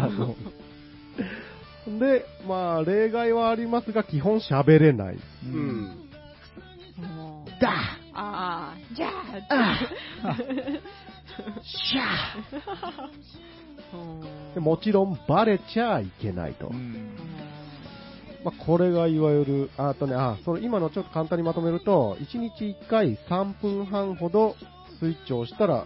[1.97, 1.99] い。
[1.99, 5.15] で、まあ、例外はありますが、基本喋れない。
[5.15, 5.21] う。
[5.45, 6.09] うんん。
[6.99, 7.71] もうだ
[8.15, 9.09] ああ、じゃ
[9.51, 9.77] あ、
[11.63, 12.03] シャ
[13.93, 16.69] うんでもちろん、バレちゃいけないと。
[16.69, 17.17] うん
[18.45, 24.55] まあ、これがいわゆる、ああとね、あ、その今のちょっと簡単にまとめると、1日1回3分半ほど
[25.01, 25.85] スイッチを押したら、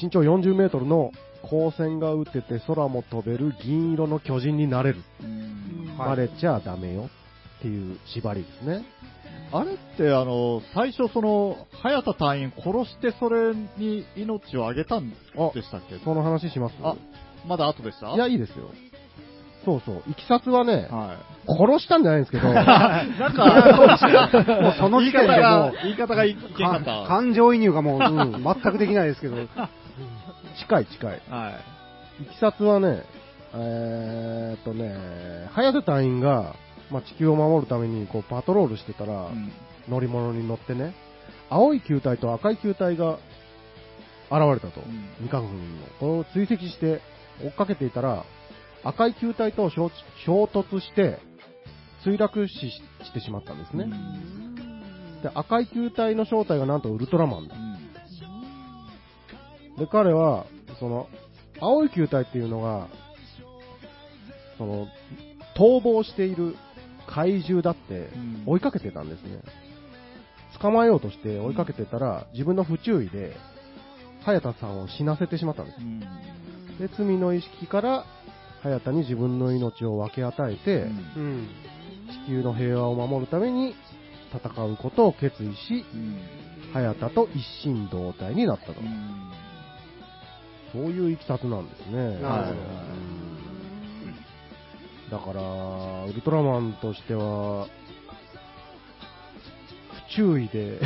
[0.00, 5.00] 身長40メートルの光線が打てて空も飛べる銀色の巨人になれる。
[5.98, 7.08] バレちゃダメよ
[7.58, 8.84] っていう縛りですね。
[9.52, 15.16] あれって、あの、最初その、早田隊員殺してそれに命をあげたんで
[15.62, 15.98] したっけ？
[16.02, 16.94] その話しますあ、
[17.46, 18.14] まだ後でした？
[18.14, 18.70] いや、いいですよ。
[19.64, 20.02] そうそう。
[20.10, 22.54] いきさつはね、は殺したんじゃないんですけど、い。
[22.54, 23.44] なんか、
[24.62, 27.06] もうその時点でもう、言い方がいけなかっかた。
[27.06, 29.36] 感情移入がもう、うん全くできないですけど。
[30.60, 31.22] 近い近い。
[31.28, 31.60] は
[32.20, 33.04] いきさつはね、
[33.54, 36.54] えーっとね、早瀬隊員が、
[36.90, 39.32] まあ、地球を守るためにこうパトロールしてたら、い。
[39.32, 39.52] うん
[39.88, 40.94] 乗り物に乗ってね、
[41.50, 43.18] 青い球体と赤い球体が
[44.30, 44.80] 現れたと。
[44.80, 45.86] うん未確認の。
[45.98, 47.00] これを追跡して
[47.42, 48.24] 追っかけていたら、
[48.84, 49.90] 赤い球体と衝
[50.24, 51.18] 衝突して、
[52.06, 53.86] 墜落死してしまったんですね。
[55.22, 57.58] で、赤い球体の正体がなんとウルトラマンだう。
[57.58, 57.71] ん
[59.78, 60.46] で、彼は、
[60.78, 61.08] その、
[61.60, 62.88] 青い球体っていうのが、
[64.58, 64.86] その、
[65.56, 66.56] 逃亡している
[67.06, 69.40] 怪獣だってうん追いかけてたんですね。
[70.60, 73.36] 捕まえようとして追いかけてたら、自分の不注意で、
[74.24, 75.82] 早田さんを死なせてしまったんですう。
[75.82, 78.04] んで、罪の意識から、
[78.62, 80.82] 早田に自分の命を分け与えて、
[81.16, 81.48] うん。
[82.26, 83.74] 地球の平和を守るために
[84.32, 86.18] 戦うことを決意し、うん
[86.72, 88.80] 早田と一心同体になったと。
[88.80, 89.32] うん
[90.72, 92.20] そういういきさつなんですね。
[92.20, 93.22] なるほどうん
[95.10, 97.66] だから、ウルトラマンとしては、
[100.08, 100.80] 不注意で、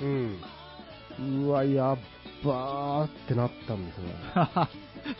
[0.00, 1.44] うん。
[1.46, 1.98] うわ、やっ
[2.44, 4.14] ばーってなったんですね。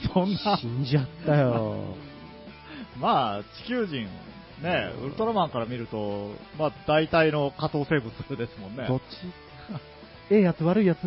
[0.14, 1.96] そんな、死んじゃったよ。
[3.00, 4.06] まあ、地球人、
[4.62, 8.86] ね、ウルトラマンから見ると、まあ、大体の下等生物ですもんね。
[8.86, 9.02] どっち？
[10.30, 11.00] ええやつ悪いやつ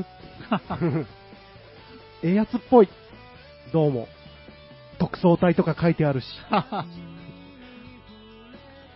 [2.24, 2.90] ええやつっぽい。
[3.72, 4.08] どうも。
[5.00, 6.26] 特捜隊とか書いてあるし。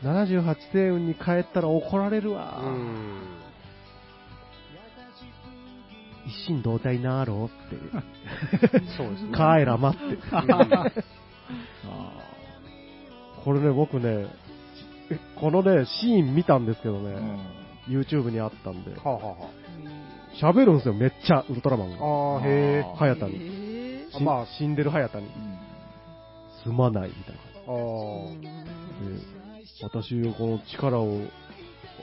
[0.04, 2.60] 78星雲に帰ったら怒られるわ。
[2.64, 3.22] うん。
[6.28, 8.80] 一心同体なろうって。
[8.98, 9.32] そうですね。
[9.34, 10.18] 帰らまって。
[10.32, 10.92] あ
[13.44, 14.28] これね、僕ね、
[15.36, 17.40] このね、シーン見たんですけどね、ーうん
[17.88, 19.36] YouTube にあったんで、はあ、はあは
[20.42, 21.98] 喋るんですよ、めっちゃ、ウルトラマンが。
[21.98, 22.50] あ、ああ、へ
[22.80, 22.86] え。
[22.86, 24.06] あ早田に。
[24.22, 25.26] まあ死んでる早田に。
[25.28, 25.62] うん
[26.64, 27.42] すまない、みたいな。
[27.42, 27.78] ああ。
[29.02, 29.20] で
[29.82, 31.22] 私をこの力を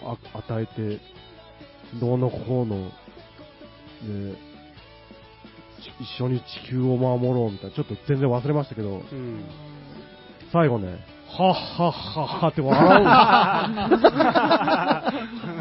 [0.02, 1.00] あ与えて、
[2.00, 2.90] どうのこうの、
[4.02, 4.36] で、
[5.80, 9.44] ち一緒に地球を守ろうみたいな、ちょっと全然忘れましたけど、うん。
[10.52, 10.98] 最後ね、
[11.28, 13.02] はっはっはっはって笑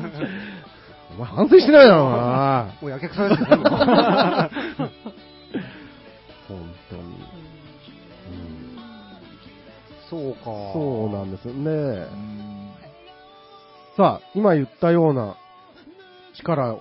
[0.02, 0.07] う。
[1.17, 3.47] お前反省してないだろうな もうやけくそですよ、
[6.47, 7.01] 本当に。
[7.03, 8.77] うん
[10.10, 10.45] そうか。
[10.45, 11.69] そうなんですよね。
[11.71, 11.73] う
[12.15, 12.71] ん
[13.97, 15.36] さあ、今言ったような
[16.36, 16.80] 力を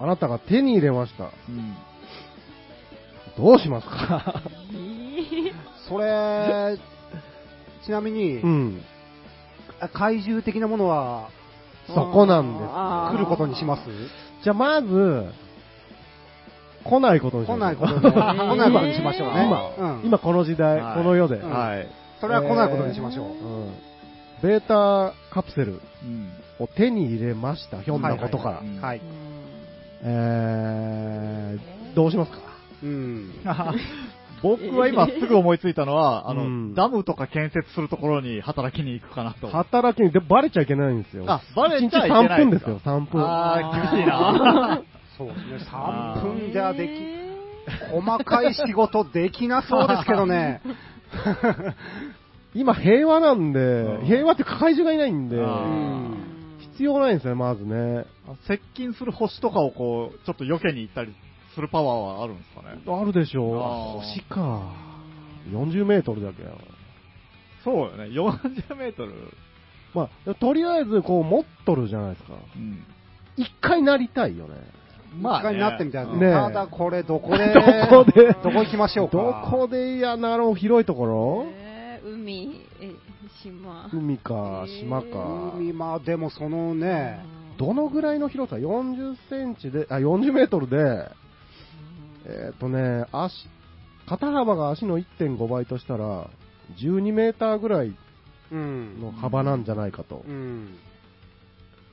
[0.00, 1.24] あなたが手に入れました。
[1.24, 1.76] うん
[3.36, 4.42] どうしますか？
[5.88, 6.76] それ、
[7.84, 8.82] ちなみに、うん。
[9.80, 11.28] あ怪獣的なものは
[11.94, 12.70] そこなんです。
[13.16, 13.82] 来ることにします？
[14.42, 15.26] じゃあまず、
[16.84, 17.58] 来ないことにしましょう。
[17.58, 19.44] 来ないことに、 来ないことにしましょうね。
[19.78, 21.36] 今、うん今この時代、はいこの世で。
[21.36, 21.88] うんはい。
[22.20, 23.26] それは来ないことにしましょう。
[23.26, 23.72] うん
[24.42, 26.30] ベータカプセルうん。
[26.58, 28.56] を手に入れました、ひょんなことから。
[28.56, 29.00] はいはいはい。
[30.02, 32.38] えー、どうしますか？
[32.82, 33.30] うん。
[34.42, 39.48] 僕は今すぐ思いついたのは、あの、うんダムとか建設するところに働きに行くかなと。
[39.48, 41.24] 働きに、でバレちゃいけないんですよ。
[41.26, 43.22] あバレちゃいけない1日3分ですよ、3分。
[43.22, 44.82] あー、厳しいな。
[45.18, 45.70] そうですね。
[45.70, 50.62] 3分じゃでき、細かい仕事できなそうですけどね。
[52.54, 55.36] 今平和なんで、うん平和って怪獣がいないんで。
[56.80, 58.06] 必要ないんですね、まずね。
[58.46, 61.14] 接近する星とかをこう、ちょっと避けに行ったり
[61.54, 62.80] するパワーはあるんですかね。
[62.86, 63.56] あるでしょう。
[63.56, 64.72] あーあ星か。
[65.50, 66.50] 40メートルだけや。
[67.64, 69.12] そうよね、40メートル。
[69.94, 72.34] まあ、とりあえず、こう、持っとるじゃないですか。
[72.56, 72.84] うん。
[73.36, 74.54] 一回なりたいよね。
[75.20, 76.32] まあね一回になってみたいですねね。
[76.32, 78.32] ただこれどこで、どこで？
[78.44, 79.16] どこ行きましょうか。
[79.16, 81.44] どこでいやなろう、広いところ？
[81.48, 82.92] えー海、え、
[83.42, 83.90] 島。
[83.92, 85.52] 海か、島か。
[85.56, 87.24] 海、まあでもそのね、
[87.58, 91.10] どのぐらいの広さ ?40 センチで、あ、40メートルで、
[92.26, 93.48] えっ、とね、足、
[94.06, 96.28] 肩幅が足の1.5倍としたら、
[96.78, 97.94] 12メーターぐらい
[98.52, 99.00] うん。
[99.00, 100.30] の幅なんじゃないかとう。
[100.30, 100.76] ん。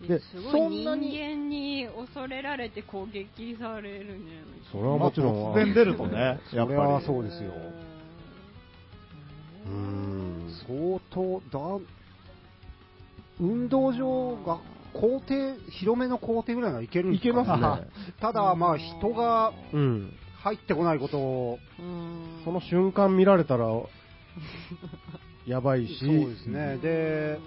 [0.08, 5.36] ですごいそんなに人間に恐れられて攻撃されるんじゃないそれはもちろん。
[5.36, 6.18] まあ突然出るとね、
[6.54, 7.06] やっそれぱはり。
[7.06, 7.52] そうですよ。
[9.66, 10.52] うーん。
[10.68, 11.42] 相当
[11.78, 11.84] だ、
[13.40, 14.60] 運動場が
[15.00, 17.88] 校庭、広めの校庭ぐらいならいけるんですか、いけますね。
[18.20, 20.14] ただ、まあ人がうん。
[20.44, 23.66] 入ってこないことを、うんその瞬間見られたら、
[25.46, 26.78] やばいし、そうですね。
[26.78, 27.40] で、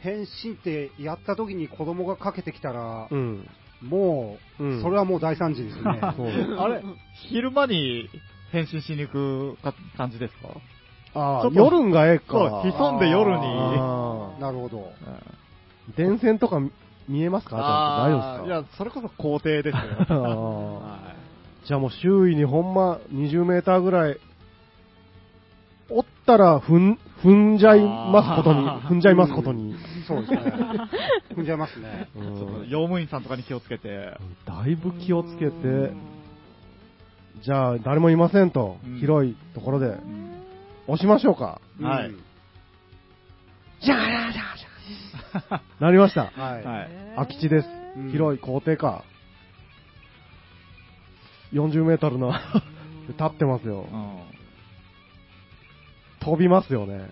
[0.00, 3.46] 変身ってやった時に子供がかけてきたら、うん。
[3.82, 6.00] もう、うんそれはもう大惨事ですね。
[6.58, 6.82] あれ、
[7.28, 8.08] 昼間に
[8.50, 10.48] 変身しに行くか感じですか？
[11.14, 13.44] ああ、夜がええそうか。、潜んで夜に。
[13.46, 14.78] あなるほど。
[14.78, 14.84] うん
[15.14, 15.20] あ
[15.96, 16.60] 電線とか
[17.08, 17.56] 見えますか？
[17.56, 18.46] 大丈夫ですか？
[18.46, 19.66] いや、それこそ校庭です
[20.12, 20.82] よ。
[21.66, 24.18] じゃあもう周囲にほんま20メーターぐらい、
[25.90, 29.74] おったら踏ん、踏んじゃいますことに踏んじゃいますことに。
[30.06, 30.40] そうですね。
[31.34, 32.08] 踏んじゃいますね。
[32.68, 34.18] 用務員さんとかに気をつけて。
[34.46, 35.92] だいぶ気をつけて、
[37.42, 39.86] じゃあ誰もいませんとうん、広いところで。
[39.86, 40.32] う、ん。
[40.86, 41.60] 押しましょうか。
[41.80, 42.10] はい。
[43.80, 44.54] じゃあじゃあじゃあ
[45.80, 46.24] なりました。
[46.26, 46.64] はい。
[46.64, 46.88] はい。
[47.16, 47.68] 空き地です。
[47.96, 49.04] うん広い校庭か。
[51.52, 52.32] 40メートルの
[53.08, 53.96] 立ってますよう。
[53.96, 54.16] ん
[56.20, 57.08] 飛びますよね。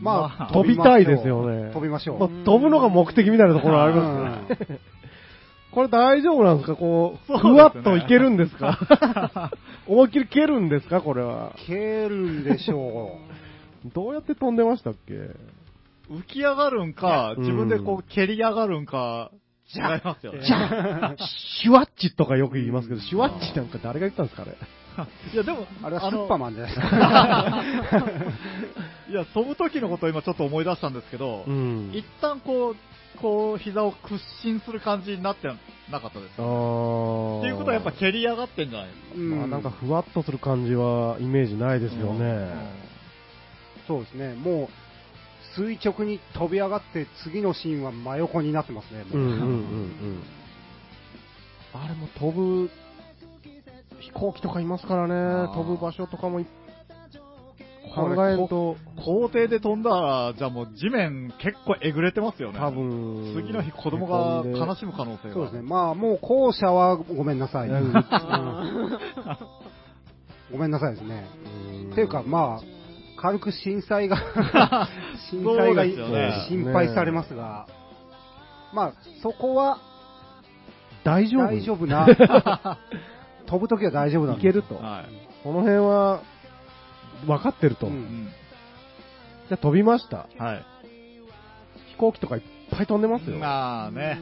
[0.00, 2.18] まあ、飛びたいですよね飛びましょう。
[2.18, 4.78] まあ飛ぶのが目的みたいなところありますね。
[5.72, 6.76] これ大丈夫なんですか？
[6.76, 9.50] こう、ふわっといけるんですか？
[9.86, 11.00] 思いっきり蹴るんですか？
[11.02, 11.52] これは。
[11.66, 11.74] 蹴
[12.08, 13.18] るんでしょ
[13.94, 15.30] どうやって飛んでましたっけ？
[16.12, 19.30] 浮き上がるんか、うん自分でこう蹴り上がるんか、
[19.74, 20.44] 違いますよね。
[20.46, 21.16] じゃあ、
[21.62, 24.54] シュワッチとかよく言いますけど、シュワッチなんか誰が言ったんですかね
[25.32, 25.66] いや、でも、う。
[25.82, 27.64] あれはスッパーマンじゃないですか。
[29.08, 31.90] いや、飛ぶ時のことを今ちょっと思い出したんですけど、うん。
[31.94, 32.76] 一旦こう、
[33.18, 35.48] こう、膝を屈伸する感じになって
[35.90, 36.34] なかったです。
[36.38, 39.14] あーっていうことはやっぱ蹴り上がってんじゃないですか。
[39.16, 42.48] うんまあなんかふわっとする感じはイメージないですよね。
[43.86, 44.34] そうですね。
[44.34, 44.68] もう、
[45.56, 49.04] 垂直に飛び上がって、次のシーンは真横になってますね。
[49.04, 50.22] もうんうんうんうん。
[51.74, 52.70] あれも飛ぶ、
[54.00, 56.46] 飛行機とかいますからね飛ぶ場所とかもい
[57.94, 62.58] これ考えると、校庭で飛んだら、じゃあもう地面結構えぐれてますよね。
[62.58, 65.34] 多分、次の日子供が悲しむ可能性が。
[65.34, 65.62] そうですね。
[65.62, 67.68] まあ、もう後者はごめんなさい。
[67.68, 67.92] うんうん
[70.50, 71.26] ごめんなさいですね。
[71.84, 72.81] うんっていうか、まあ、
[73.22, 74.16] 軽く震災が
[75.30, 77.68] 震災がそうですよね心配されますが、
[78.74, 78.92] まあ、
[79.22, 79.78] そこは
[81.04, 82.06] 大丈夫大丈夫な、
[83.46, 84.76] 飛ぶときは大丈夫なんでいけると。
[84.76, 85.04] はい。
[85.42, 86.20] この辺は、
[87.26, 87.88] 分かってると。
[87.88, 88.28] うんうん。
[89.48, 90.26] じゃあ飛びました。
[90.38, 90.64] はい。
[91.90, 93.38] 飛行機とかいっぱい飛んでますよ。
[93.38, 94.18] まあね。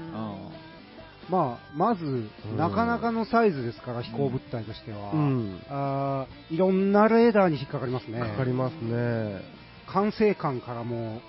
[1.31, 5.13] まあ、まず、んなかなかのサイズですから、飛行物体としては。
[5.13, 5.63] うん。
[5.69, 8.19] あーいろんなレーダーに引っかかりますね。
[8.19, 9.41] かかりますね。
[9.87, 11.21] 管制官からも、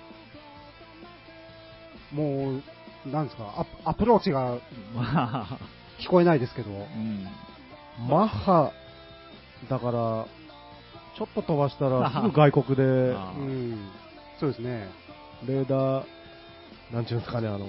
[2.12, 2.60] も
[3.06, 4.58] う、なんですか、アアプローチが
[6.00, 7.28] 聞こえないですけど、 うん。
[8.08, 8.72] マッハ、
[9.70, 9.92] だから、
[11.16, 13.88] ちょっと飛ばしたら すぐ外国で、うん、
[14.40, 14.88] そうですね。
[15.46, 16.04] レーダー、
[16.92, 17.66] なんちゅうんですかね、あの、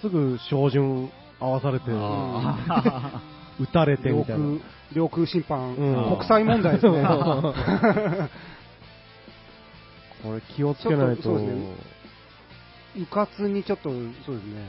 [0.00, 3.20] すぐ照準合わされて、あ
[3.60, 4.44] 撃たれて領みたいな。
[4.44, 4.58] 空、
[4.94, 7.02] 領空侵犯、うん国際問題ですね。
[10.22, 11.22] これ気をつけないと。
[11.22, 11.74] ちょっとそうですね
[13.02, 14.02] うかつにちょっと、そうで
[14.42, 14.66] すね。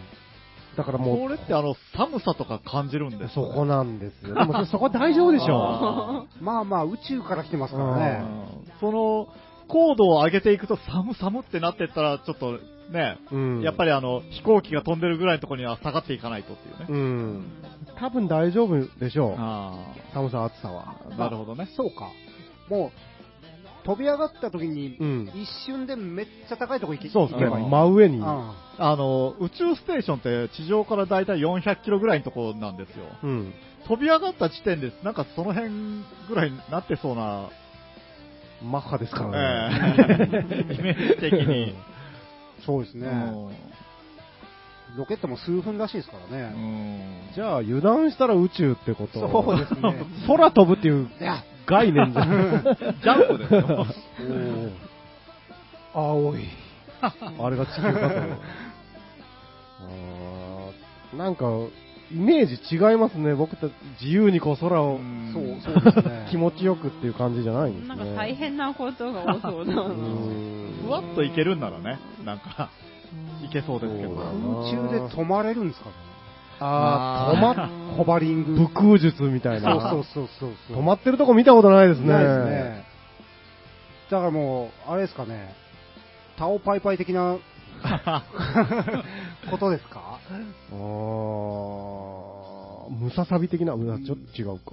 [0.75, 3.47] ーだからもう、これってあの、寒さとか感じるんですそか？
[3.49, 4.35] ねこなんですよ。
[4.35, 8.23] でもそこ大丈夫でしょあ まあまあ、宇宙から来てますからーね。
[8.23, 9.27] うんその、
[9.67, 12.59] 高度を上げていくと寒寒ってなってったら、ちょっと
[12.91, 13.35] ね、う。
[13.35, 13.61] うん。
[13.61, 16.85] やっぱりあの、飛行機が飛んでるぐらいのところには下がっていかないとっていうね。
[16.89, 17.45] うん。
[17.99, 19.35] 多分大丈夫でしょう。
[19.37, 20.95] あ寒さ、暑さは。
[21.11, 21.67] あ、なるほどね。
[21.75, 22.09] そうか。
[22.69, 25.31] もう、飛び上がった時に、うん。
[25.33, 27.49] 一瞬でめっちゃ高いとこ行きそうですね。
[27.49, 28.17] 真上に。
[28.17, 33.07] うんあの、宇宙ステーションって地上からだいたい400キロぐらいのところなんですよ。
[33.23, 33.53] うん。
[33.89, 35.73] 飛び上がった時点で、なんかその辺
[36.29, 37.49] ぐらいになってそうな、
[38.63, 40.45] マッハですかえらね。
[40.69, 41.75] え イメージ的に。
[42.65, 43.07] そうですね。
[43.07, 43.49] うん
[44.97, 46.49] ロケットも数分らしいですからうね。
[46.49, 49.81] んじゃあ、油断したら宇宙ってことそうですね。
[50.27, 51.07] 空飛ぶっていう
[51.67, 52.29] 概念じゃん。
[52.99, 53.85] ジャンプですよ。
[55.93, 56.39] 青い。
[57.01, 58.09] あれが地球か
[61.11, 61.45] と なんか、
[62.11, 63.35] イメージ違いますね。
[63.35, 64.99] 僕たち自由にこう空を
[65.33, 66.27] そう、そうですね。
[66.31, 67.95] 気持ちよくっていう感じじゃないんですね。
[67.95, 69.83] なんか大変なことが多そうだな。
[69.83, 72.69] ふわっといけるんならね、なんか、
[73.43, 74.09] いけそうですけど。
[74.15, 75.95] 空中で止まれるんですかね。
[76.61, 78.51] あー、止まっ、ホバリング。
[78.63, 79.71] 武空術みたいな。
[79.71, 80.77] そうそうそうそうそう。
[80.77, 82.07] 止まってるとこ見たことないですね。
[82.07, 82.83] ないですね。
[84.09, 85.53] だからもう、あれですかね。
[86.37, 87.37] タオパイパイ的な
[89.51, 90.08] ことですか？
[90.71, 94.71] あー、ムササビ的な、うわちょっと違うか。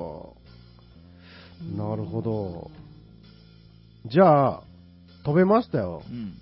[1.76, 2.70] なるほど。
[4.06, 4.62] じゃあ、
[5.24, 6.02] 飛べましたよ。
[6.08, 6.34] うん。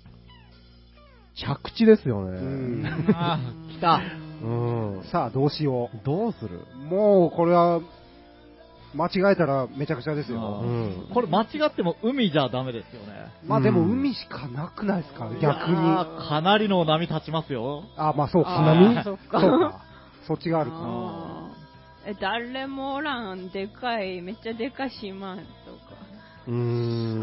[1.35, 2.39] 着地ですようね。
[2.39, 2.85] ん。
[3.13, 4.01] あー、来た。
[4.43, 4.47] う
[4.99, 5.03] ん。
[5.11, 6.61] さあ、どうしよどうする？
[6.73, 6.77] う。
[6.93, 7.79] もう、これは、
[8.95, 10.61] 間違えたらめちゃくちゃですうよ。
[10.63, 11.07] うん。
[11.13, 13.25] これ間違っても海じゃダメですよね。
[13.45, 15.29] まあでもうん海しかなくないですか？
[15.41, 15.75] 逆に。
[15.75, 17.83] ーかなりの波立ちますよ。
[17.97, 18.49] あ、まあそうか。
[18.49, 19.81] あーそっかそうか。
[20.27, 21.49] そっちがあるか。
[22.07, 25.45] え、誰もおらん、でかい、めっちゃでかい島とか。
[26.47, 27.21] うーん。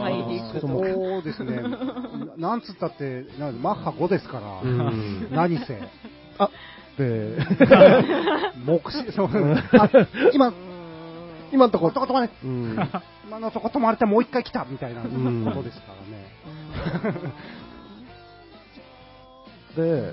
[0.00, 1.62] 大陸そとうですね。
[2.38, 4.60] な なんつったって、なんマッハ5ですから。
[4.62, 5.78] うん何せ。
[6.38, 6.50] あ、
[6.98, 7.36] で、
[8.64, 9.90] 目視、そう、あ
[10.32, 10.52] 今、
[11.56, 12.76] 今んとこ、とこ止まれうん。
[13.26, 17.32] 今のとこ止まれてもう一回来たみたいなこんとですからね。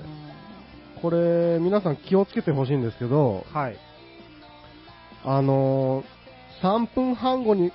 [1.02, 3.76] これ、皆さん気をつけてほしいんですけど、はい。
[5.22, 7.72] あのー、3分半後に、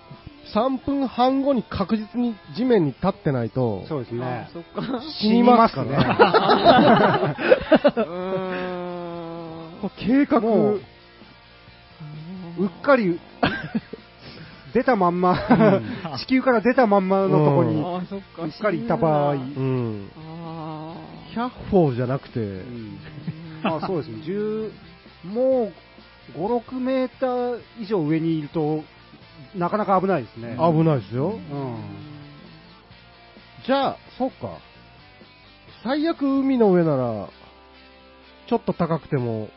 [0.56, 4.50] 3分半後に確実に地面に立ってないと、そうですね。
[5.22, 7.36] 死にますから。
[7.86, 8.86] うー
[9.78, 10.80] んこれ計画、う
[12.66, 13.20] っかり、
[14.74, 15.36] 出たまんま、
[16.20, 17.82] 地球から出たまんまのとこに。
[17.82, 20.12] うっかりいた場合、うん。
[20.18, 20.96] あ
[21.36, 23.00] 100歩じゃなくて、うん
[23.64, 24.72] まあそうですね、10
[25.24, 25.72] も
[26.36, 28.84] う5、6メーター以上上にいると、
[29.56, 30.56] なかなか危ないですね。
[30.58, 31.30] 危ないですよ。
[31.30, 31.40] うん。
[33.66, 34.60] じゃあ、そっか。
[35.84, 37.30] 最悪海の上なら、
[38.48, 39.50] ちょっと高くても、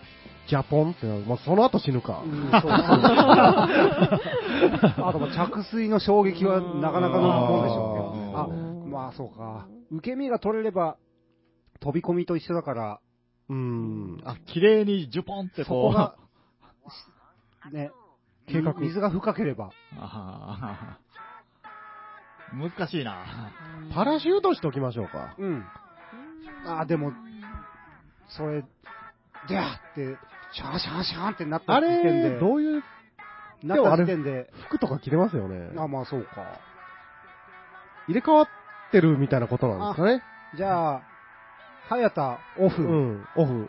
[0.52, 1.24] ジャポンってなる。
[1.24, 2.22] まあ、その後死ぬか。
[2.26, 2.76] うん そう あ
[5.10, 8.32] とまあ着水の衝撃はなかなかのもんでしょうけどね。
[8.36, 8.46] あ、
[8.86, 9.66] まあそうか。
[9.90, 10.98] 受け身が取れれば、
[11.80, 13.00] 飛び込みと一緒だから、
[13.48, 14.20] うん。
[14.26, 15.92] あ、綺麗にジュポンってこう。
[15.94, 16.16] そこが、
[17.72, 17.90] ね、
[18.46, 19.70] 計画水が深ければ。
[19.98, 23.24] あー難しいな。
[23.94, 25.34] パラシュートしておきましょうか。
[25.38, 25.64] うん。
[26.66, 27.14] あ、でも、
[28.28, 28.62] それ、
[29.48, 30.18] でやって、
[30.52, 32.82] シャーシャーシャーってなったあ時点れ、で、どういう
[33.62, 35.70] なった時点で、服とか着れますよね。
[35.78, 36.60] あ、まあそうか。
[38.08, 38.46] 入れ替わっ
[38.90, 40.22] てるみたいなことなんですかね。
[40.56, 41.02] じゃあ、
[41.88, 43.68] 早田オフ、うん、オフ。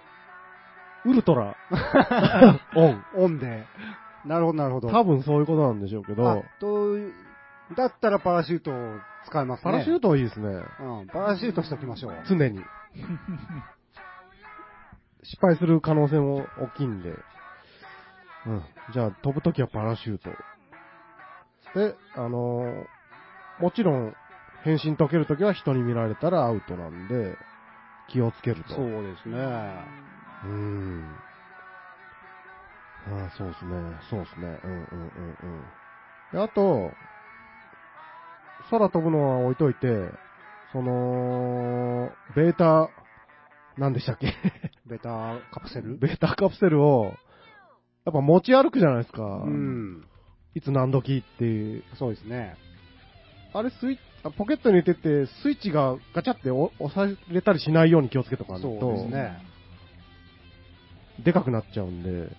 [1.05, 1.55] ウルトラ、
[2.75, 3.05] オン。
[3.17, 3.65] オンで。
[4.25, 4.89] なるほど、なるほど。
[4.89, 6.95] 多分そういうことなんでしょうけあど、と、
[7.75, 8.73] だったらパラシュートを
[9.25, 9.63] 使いますね。
[9.71, 10.47] パラシュートはいいですね。
[10.79, 12.13] うん、パラシュートしておきましょう。
[12.27, 12.63] 常に。
[15.23, 17.09] 失敗する可能性も大きいんで。
[18.45, 18.61] うん。
[18.93, 20.31] じゃあ、飛ぶときはパラシュート。
[21.79, 23.03] で、あのー
[23.59, 24.15] もちろん、
[24.63, 27.37] 変身解けるときは人に見られたらアウトなんで、
[28.09, 28.73] 気をつけると。
[28.73, 29.35] そうですね。
[29.35, 31.15] うーん。
[33.11, 33.97] ああ、そうですね。
[34.09, 34.59] そうですね。
[34.63, 35.63] うんうんうんうん。
[36.31, 36.91] で、あと、
[38.69, 40.11] 空飛ぶのは置いといて、
[40.71, 42.89] その、ベータ
[43.77, 44.33] 何でしたっけ？
[44.85, 45.97] ベタカプセル？
[45.97, 47.13] ベータカプセルを、
[48.05, 49.23] やっぱ持ち歩くじゃないですか。
[49.23, 50.05] うん。
[50.55, 51.83] いつ何時っていう。
[51.95, 52.55] そうですね。
[53.53, 53.97] あれスイッ
[54.31, 59.37] ポケットに入れてて、スイッチがガチャってお押されたりしないように気をつけとかないそうと、ですね。
[61.23, 62.29] でかくなっちゃうんで、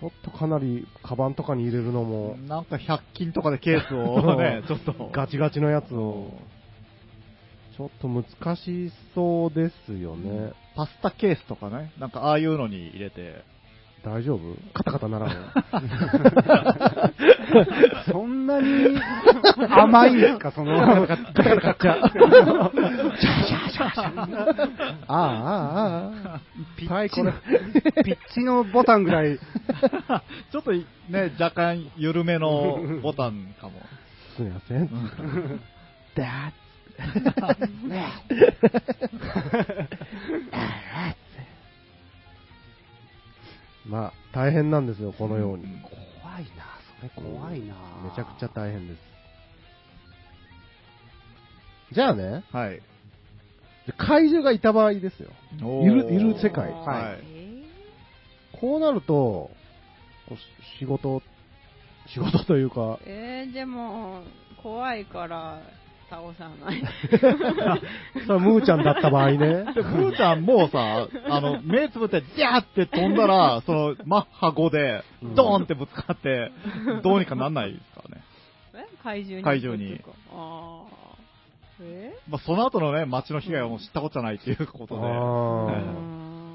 [0.00, 5.10] ちょっとかなり、カバンとかに入れるのも、なんか100均とかでケースをね、 ちょっと。
[5.12, 6.32] ガチガチのやつを、
[7.76, 8.24] ちょっと難
[8.56, 10.52] しそうですよね。
[10.76, 13.42] パスタケースとかね、なんかああいうのに入れて。
[14.04, 14.40] 大丈夫？
[14.74, 15.36] カタカタならない。
[18.12, 18.98] そんなに
[19.70, 21.06] 甘いんですか、 その。
[21.06, 23.82] ガタガタガチャ。
[25.08, 26.40] ああ、ああ、ああ。
[26.76, 27.32] ピはい、ッチの。
[28.04, 29.38] ピッチのボタンぐらい。
[30.52, 30.84] ちょっとね、
[31.40, 33.72] 若干緩めのボタンかも。
[34.36, 34.90] すみません。
[36.14, 36.52] だ
[43.86, 45.66] まあ、大変なんですよ、このように。
[45.66, 46.64] め怖いな、
[46.98, 47.74] それ怖いな。
[48.14, 49.00] ちゃくちゃ大変です。
[51.92, 52.80] じゃあね、はい。
[53.98, 55.30] 怪獣がいた場合ですよ。
[55.82, 58.58] いるいる世界はい。
[58.58, 59.50] こうなると、
[60.28, 60.36] こう
[60.78, 61.22] 仕事、
[62.08, 64.22] 仕事というか、えー、でも、
[64.62, 65.60] 怖いから
[66.08, 66.82] 倒さない。
[68.26, 69.38] そムーちゃんだった場合ね。
[69.38, 76.52] で、ふーちゃんもうさ、あの、目つぶって、ジャーって飛んだら、その、マッハ5で、ドーンってぶつかって、
[77.02, 78.22] どうにかなんないですからね。
[78.74, 79.42] え怪獣に？
[79.44, 80.00] 怪獣に
[80.32, 81.16] ああ。
[81.80, 82.12] え？
[82.28, 85.00] まあ、その後のね、街の被害はもう知ったことじゃないっていうことで。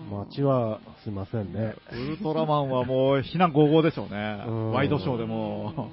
[0.09, 1.75] 街はすいませんね。
[1.91, 4.71] ウルトラマンはもう、避難合々でしょうねうん。
[4.71, 5.89] ワイドショーでも。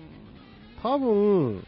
[0.82, 1.64] 多分、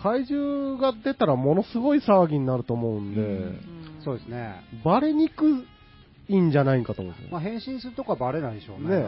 [0.00, 4.56] 怪獣が出たらものすごい騒ぎになると思うんで、うんそうですね。
[4.84, 5.64] バレにく
[6.28, 7.30] いんじゃないかと思うんですよ。
[7.32, 9.02] まあ、変身するとこはバレないでしょうね。
[9.02, 9.06] ね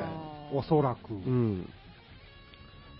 [0.53, 1.13] おそらく。
[1.13, 1.69] うん。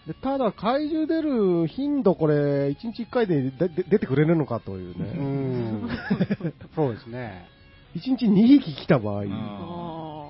[0.07, 5.11] でただ、怪獣出る頻度、これ、1日1回ででで出てくれるのかといううね。
[5.13, 5.89] ん。
[6.75, 7.47] そうですね。
[7.95, 10.25] 1日2匹来た場合、ううんあ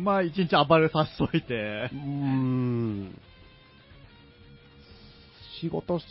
[0.00, 1.96] まあ、一日暴れさせといてー。
[1.96, 3.18] ん、
[5.60, 6.04] 仕事し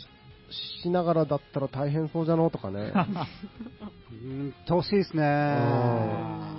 [0.82, 2.50] しながらだったら大変そうじゃの？
[2.50, 2.92] とかね。
[4.12, 5.22] うん、ってほしいですね。
[5.24, 6.54] あ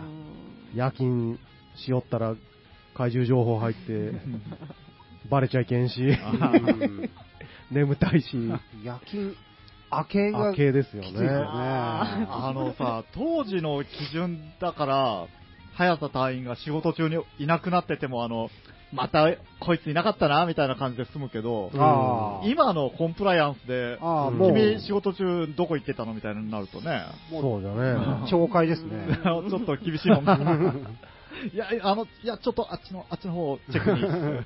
[0.73, 1.39] 夜勤
[1.75, 2.35] しよったら
[2.95, 4.11] 怪獣情報入って、
[5.29, 7.09] バレちゃいけんし、うん
[7.71, 8.37] 眠たいし、
[8.83, 9.35] 夜勤、
[9.91, 11.07] 明けが明けですよね。
[11.09, 11.45] きついですよね。
[11.49, 15.27] あのさ、当時の基準だから、
[15.75, 18.49] 早田隊員が仕事中にいなくなってても、あの、
[18.93, 19.27] また
[19.59, 21.71] こいついなかったな、みたいな感じで済むけど、
[22.45, 23.97] 今のコンプライアンスで、
[24.37, 27.75] 君仕事中どこ行ってたのみたいになるとね、そうだね。
[28.29, 29.19] 懲戒ですね。
[29.23, 30.37] ちょっと厳しいもんな。
[31.53, 34.45] いや、あの、いや、ちょっとあっちの、あっちの方チェックに。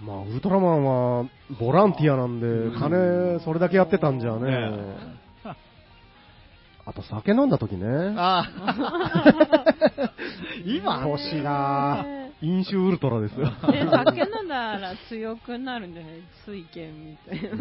[0.00, 1.26] まあ、ウルトラマンは
[1.60, 4.50] ボランティアなんで、金それだけやってたんじゃね。
[4.50, 5.12] ね
[6.84, 7.86] あと酒飲んだ時ね。
[8.16, 10.12] ああ。
[10.66, 13.46] 今、欲しいなえ飲酒ウルトラですよ。
[13.46, 16.14] ー、酒飲んだら強くなるんじゃない？
[16.44, 17.56] 水拳みたいう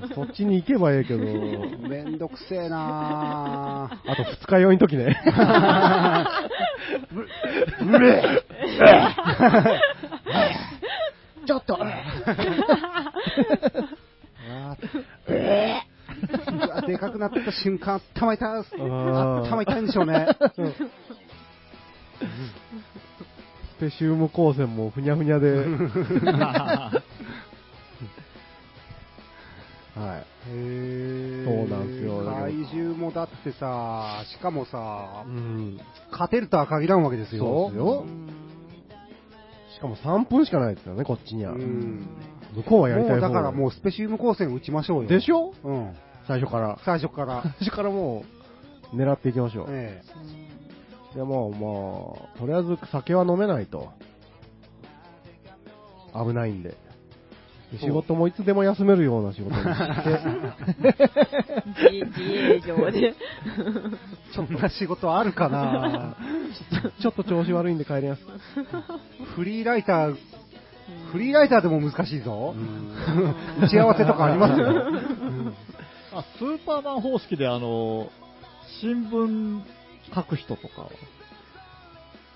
[0.00, 0.08] な。
[0.14, 1.24] そっちに行けばええけど、
[1.88, 3.96] めんどくせえなあ。
[4.14, 5.16] と二日酔いの時ね。
[11.46, 18.62] ちょっと、あーでかくなった瞬間、頭痛い、ー。
[19.48, 20.26] 頭痛いんでしょうね。
[23.78, 25.62] スペシウム光線もふにゃふにゃで、 は
[30.18, 30.26] い。
[30.50, 35.78] へそうなんすよ怪獣もだってさ、しかもさう、ん。
[36.10, 37.44] 勝てるとは限らんわけですよ。
[37.44, 38.04] そうですよ。
[39.76, 41.52] しかも3分しかないですよね、こっちには。
[41.52, 42.06] うん
[42.56, 45.08] 向こうはやりたいもうだ方からもうスペシウム光線打ちましょうよ。
[45.08, 45.52] でしょ？
[45.62, 45.94] うん。
[46.26, 46.78] 最初から。
[46.84, 47.42] 最初から。
[47.60, 48.24] 最初からも
[48.92, 49.66] う、狙っていきましょう。
[49.68, 50.02] え
[51.14, 53.92] でも、まあ、とりあえず酒は飲めないと。
[56.14, 56.76] 危ないんで。
[57.72, 60.94] で仕事もいつでも休めるような仕事にして、
[61.90, 63.08] 自自営業で。
[63.08, 63.14] え
[64.34, 66.16] そんな仕事あるかな
[67.00, 68.22] ちょっと調子悪いんで帰ります。
[69.36, 70.16] フリーライター、
[71.12, 72.58] フリーライターでも難しいぞう。
[72.58, 74.68] ん打ち合わせとかありますよ。
[76.14, 78.10] あスーパーマン方式であの、
[78.80, 79.62] 新聞
[80.14, 80.88] 書く人とか、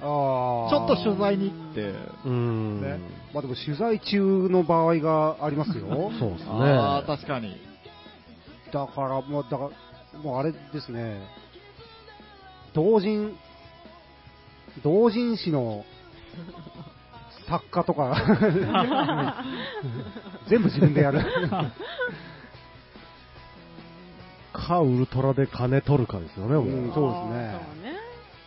[0.01, 1.95] あーちょっと取材に行って、
[2.25, 2.83] うん。
[2.83, 2.99] ね
[3.33, 6.11] まあでも取材中の場合がありますよ。
[6.19, 6.51] そうですね。
[6.51, 7.57] ああ、確かに。
[8.73, 9.71] だから、もう、だか
[10.13, 11.21] ら、もうあれですね。
[12.75, 13.37] 同人、
[14.83, 15.85] 同人誌の
[17.49, 18.17] 作家とか、
[20.49, 21.21] 全部自分でやる。
[24.67, 26.67] か、ウルトラで金取るかですよね、もう。
[26.67, 27.97] うんそうですねね。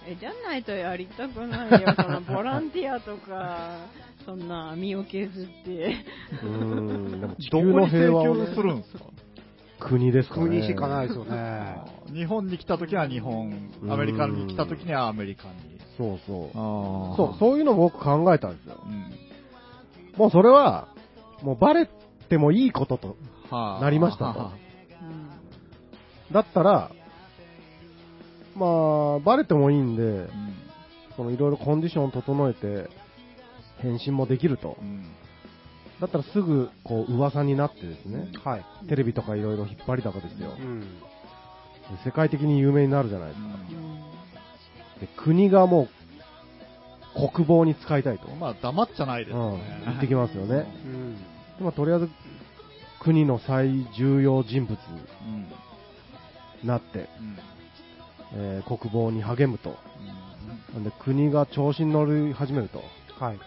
[0.08, 1.94] え、じゃないとやりたくないよ。
[1.96, 3.78] そのボランティアとか、
[4.26, 5.96] そんな身を削って。
[6.44, 7.22] うん。
[7.22, 9.06] でも地ど球の平和を、ね求、するんですか？
[9.80, 10.48] 国ですかね。
[10.48, 11.76] 国しかないですよね。
[12.14, 15.54] 日本に来た時は日本、アメリカに来た時にはアメリカに。
[15.98, 16.46] そうそう。
[16.58, 18.78] ああそう、そういうの僕考えたんですよ。
[18.86, 19.06] うん。
[20.18, 20.88] もうそれは、
[21.44, 21.90] もうバレ
[22.30, 23.16] てもいいことと。
[23.50, 24.65] はあなりましたとはうん
[26.32, 26.92] だったら、
[28.56, 30.56] まあ、バレてもいいんであ、うん
[31.16, 32.90] そのいろいろコンディションを整えて、
[33.82, 34.84] 返信もできるとう。
[34.84, 35.04] ん
[36.02, 38.66] だったらすぐ、こう、噂になってですね、はい。
[38.90, 40.62] テレビとかいろいろ引っ張りだこですよう。
[40.62, 40.82] ん。
[40.82, 40.88] で
[42.04, 43.48] 世界的に有名になるじゃないですか。
[43.48, 44.06] うん
[45.00, 45.88] で国がも
[47.16, 48.28] う、国防に使いたいと。
[48.36, 49.64] まあ、黙っちゃないですよね。
[49.80, 51.16] うん言ってきますよねうん。
[51.16, 51.22] で
[51.62, 52.10] まあ、とりあえず、
[53.02, 54.78] 国の最重要人物。
[56.66, 57.38] なって、うん。
[58.34, 59.72] えー国防に励むと。
[59.72, 59.76] うん
[60.74, 62.84] なんで国が調子に乗り始めると。
[63.20, 63.40] はい。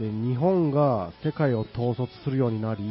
[0.00, 2.82] で、日本が世界を統率するようになり、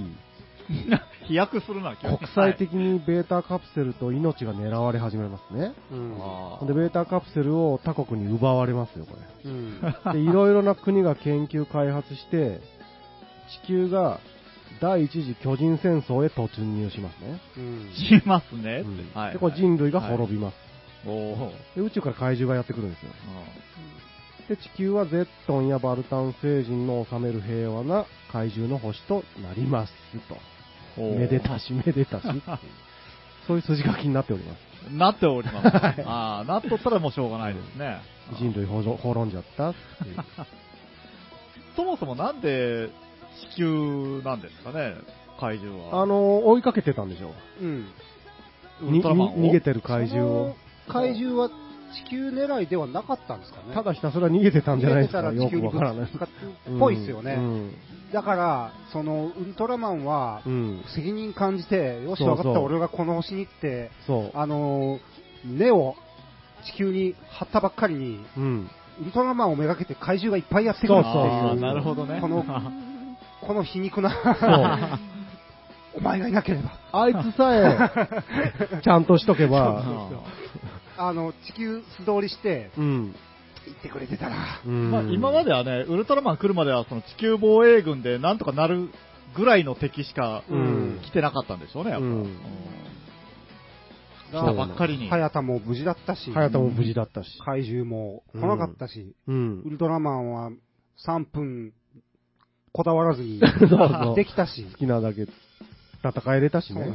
[1.27, 5.73] 飛躍するな、国際的にベータカプセルと命が狙われ始めますね。
[5.91, 6.17] うん。
[6.61, 9.81] あで、ベータカプセルを他国に奪われますよ、こうん。
[9.81, 10.13] れ。
[10.13, 12.61] で、いろいろな国が研究開発して、
[13.63, 14.19] 地球が
[14.79, 17.41] 第一次巨人戦争へ突入しますね。
[17.57, 17.93] うん。
[17.93, 18.83] しますね。
[18.85, 19.33] うんはい。
[19.33, 20.55] で、これ人類が滅びます。
[21.05, 21.53] おお。
[21.75, 23.11] で、宇宙から怪獣がやってくるんですよ。
[24.49, 29.93] で、地球はゼットンやバルタン星人の治める平和な怪獣の星となります
[30.27, 30.37] と。
[30.97, 32.23] おーめでたし、めでたし。
[33.47, 34.71] そういう筋書きになっております。
[34.93, 35.67] なっております。
[36.05, 38.01] ああ、なっとったらもうしょうがないですね。
[38.37, 40.17] 人類ほろ滅んじゃったっていう。
[41.75, 42.89] そもそもなんで
[43.53, 44.95] 地球なんですかね、
[45.39, 46.01] 怪獣は。
[46.01, 47.31] あの、追いかけてたんでしょ
[47.61, 47.87] うん。
[48.83, 50.55] ウルトラマンをにに逃げてる怪獣を。
[50.87, 51.49] その怪獣は
[51.91, 53.73] 地球狙いではなかったんですかね。
[53.73, 55.19] ただひたすら逃げてたんじゃないですか。
[55.19, 56.11] 逃げよくてたら地球にぶつわからない。
[56.11, 57.33] かっぽいですよね。
[57.33, 57.75] うん。
[58.13, 60.83] だから、その、ウルトラマンはう、ん。
[60.95, 64.37] 責任感じて、よし、そうそう分かった、俺がこの星に行って、そう。
[64.37, 65.95] あのー、根を
[66.65, 68.69] 地球に張ったばっかりに、うん。
[69.01, 72.19] ウルトラマンをめがけて怪獣がいっぱいやってくるっていう、そうそうあーなるほどね。
[72.21, 72.45] この
[73.41, 75.11] この皮肉な、そう。
[75.93, 79.83] お前がいなければ、あいつさえ、 ちゃんとしとけば、
[80.97, 83.15] あの、地球素通りして、うん。
[83.67, 84.35] 行ってくれてたら、
[84.65, 84.91] うん。
[84.91, 88.89] まあ、今まではね、ウルトラマン来るまではその地球防衛軍でなんとかなる
[89.35, 90.99] ぐらいの敵しかうん。
[91.03, 92.05] 来てなかったんでしょうね、やっぱ。
[92.05, 92.13] うん。
[92.13, 92.35] うん。
[94.31, 95.09] 来たばっかりに。
[95.09, 97.37] 早田も無事だったし、早田も無事だったし。
[97.45, 99.63] 怪獣も来なかったし、うウん。
[99.69, 100.51] ルトラマンは
[101.05, 101.73] 3分
[102.73, 103.39] こだわらずに
[104.15, 105.27] できたし好、きなだけ
[106.03, 106.91] 戦えれたしね。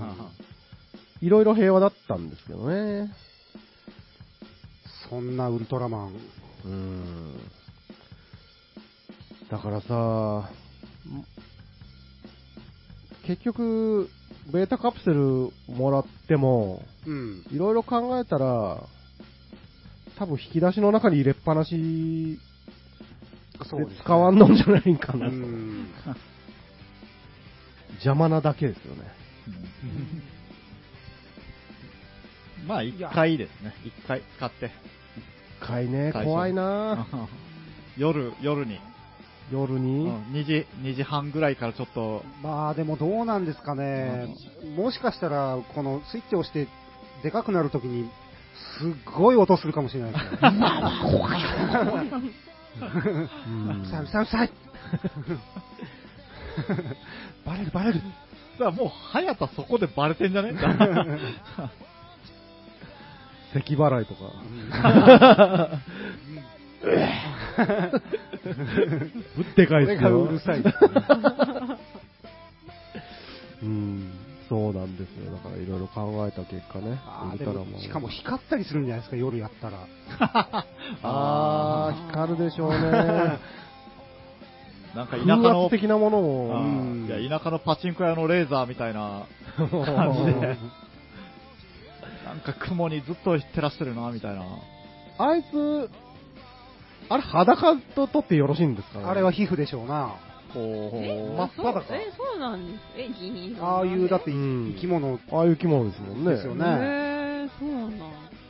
[1.20, 3.12] いろいろ平和だったんですけどね。
[5.08, 6.12] そんなウルトラマン、
[6.64, 7.34] うん。
[9.50, 10.50] だからさ、
[13.26, 14.08] 結局、
[14.52, 18.82] ベータカプセルもらっても、うん、いろいろ考えたら、
[20.18, 22.40] 多分引き出しの中に入れっぱなしで
[23.64, 25.26] そうですね使わんのんじゃないかうな
[27.94, 29.02] 邪魔なだけですよね。
[29.82, 30.22] うん
[32.66, 33.74] まあ、一回ですね。
[33.84, 34.70] 一回使って。
[35.62, 37.06] 一回ね、怖いな
[37.96, 38.78] 夜、夜に、う
[39.52, 40.04] 夜に？
[40.04, 44.26] ん2時、2時半ぐらいからちょっと、まあでもどうなんですかね、
[44.76, 46.66] もしかしたら、このスイッチを押して、
[47.22, 48.10] でかくなるときに、
[48.78, 50.30] すっごい音するかもしれないですね。
[52.80, 52.84] う
[53.50, 54.50] んうるさいうるさいうるさい
[57.44, 58.00] バレるバレる。
[58.00, 60.54] だからもう、早田そこでバレてんじゃね？
[63.52, 64.20] 咳払いとか。
[69.36, 70.10] ぶってかいこれですよ。
[70.10, 70.62] がうるさい。
[74.50, 75.32] うん、そうなんですよ。
[75.32, 77.00] だからいろいろ考えた結果ね。
[77.04, 79.86] あウルトラマンもしかも光ったりするんじゃないですか、夜やったら。
[81.02, 82.78] あー、光るでしょうね。
[84.94, 86.22] なんか田舎風の圧、的なものあを。
[86.22, 89.24] うんーいや田舎のパチンコ屋のレーザーみたいな
[89.58, 90.56] 感じで、
[92.24, 94.42] なんか雲にずっと照らしてるな、みたいな。
[95.18, 95.90] あいつ、
[97.08, 99.04] あれ裸と取ってよろしいんですかね？
[99.06, 100.14] あれは皮膚でしょうな。
[100.56, 102.80] 真っ裸え、そうなんです。
[102.96, 106.30] え、銀色ああいう、だってうん生き物ああいう生き物ですもんね。
[106.34, 106.68] ですよねへ
[107.44, 107.92] えそうなん。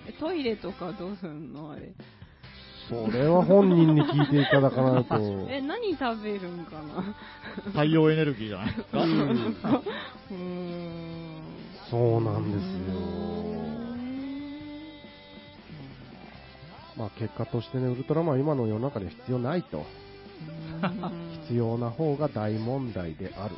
[0.08, 1.92] え、トイレとかどうすんのあれ？
[2.88, 5.16] それは本人に聞いていただかないと。
[5.50, 7.14] え、何食べるんかな？
[7.72, 8.66] 太陽エネルギーじゃない？
[8.68, 8.98] ですか。
[9.00, 11.42] うーん。
[11.90, 12.94] そうなんですよ。
[16.96, 19.84] まあ結果としてね、ウルトラマンは今の世の中では必要ないと。
[21.48, 23.56] 必要な方が大問題である。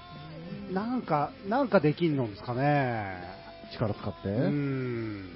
[0.72, 3.16] なんか、なんかできんのですかね。
[3.72, 4.28] 力使って。
[4.28, 5.30] うーん。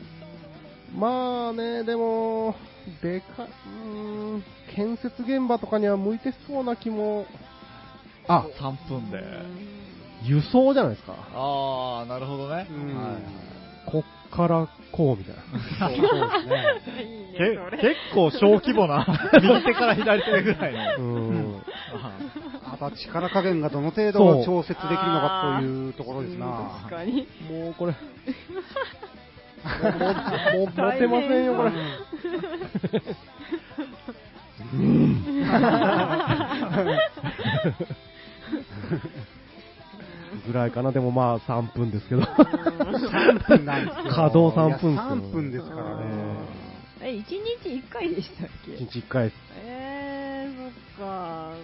[0.94, 2.54] まあね、でも、
[3.02, 4.44] でか、うーん、
[4.74, 7.26] 建設現場とかには向いてそうな気も。
[8.28, 9.22] あ、3分で。
[10.24, 11.14] 輸送じゃないですか。
[11.34, 12.66] ああ、なるほどね。
[12.70, 13.61] うんはい
[14.34, 15.42] からこうみたいな。
[15.88, 16.64] そうそうですね。
[17.04, 19.06] いいねけそれ結構小規模な、
[19.40, 21.04] 右手から左手ぐらいの。
[21.04, 21.62] うん。
[22.72, 26.46] あとは力加減がどの程度調節できるのかというところですうんな
[26.82, 26.90] 確。
[26.90, 27.26] かに。
[27.50, 27.92] もうこれ。
[29.62, 30.02] もう、もう、
[30.58, 31.70] もう持てませんよ、これ。
[40.52, 42.22] ぐらいかな、でもまあ3分ですけど。
[42.22, 44.12] 3分なんですよ。
[44.12, 46.02] 稼働3分っすよいや3分ですからね。
[47.00, 49.36] え、1日1回でしたっけ？1日1回です。
[49.56, 51.50] えー、そっか。
[51.50, 51.56] うん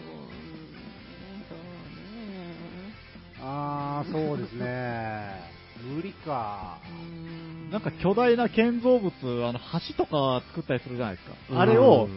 [1.48, 2.94] そうね。
[3.40, 5.58] あー、そうですね。
[5.94, 6.78] 無理か。
[6.90, 9.12] うんなんか巨大な建造物、
[9.46, 11.60] あの、橋とか作ったりするじゃないですか。
[11.60, 12.08] あれを、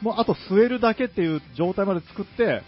[0.00, 2.62] もうあと据えるだけっていう状態まで作って、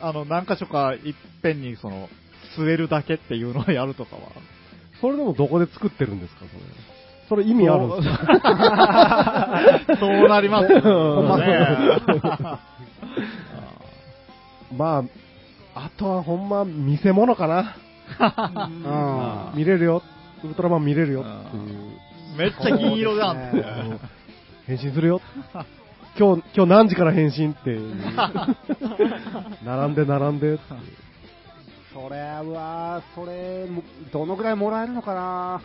[0.00, 1.00] あの、何箇所かいっ
[1.42, 2.08] ぺんにその、
[2.56, 4.22] 据えるだけっていうのをやるとかは。
[5.00, 6.60] それでもどこで作ってるんですか、それ？
[7.28, 9.60] それ意味あるんですか？
[10.00, 11.68] そう なりますようんね。
[14.76, 15.04] ま
[15.74, 17.76] あ、あとはほんま見せ物かな。
[19.52, 19.58] うん。
[19.58, 20.02] 見れるよ。
[20.44, 21.64] ウルトラマン見れるよっていう。
[22.38, 23.98] めっちゃ銀色じゃん
[24.66, 25.20] 変身するよ。
[26.18, 27.76] 今日、今日何時から変身って。
[29.64, 30.62] 並んで並んでって。
[32.02, 33.82] それは、それ、も
[34.12, 35.62] どのぐらいもらえるのかな？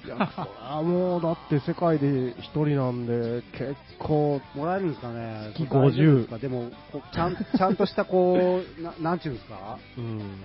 [0.62, 5.52] あもうだって世界で一人なんで、結構、もらえるんですかね？
[5.54, 9.78] 月大丈夫50でも、こうちゃん、 ちゃんとしたこう、ななんちゅうんですか？
[9.98, 10.42] うん。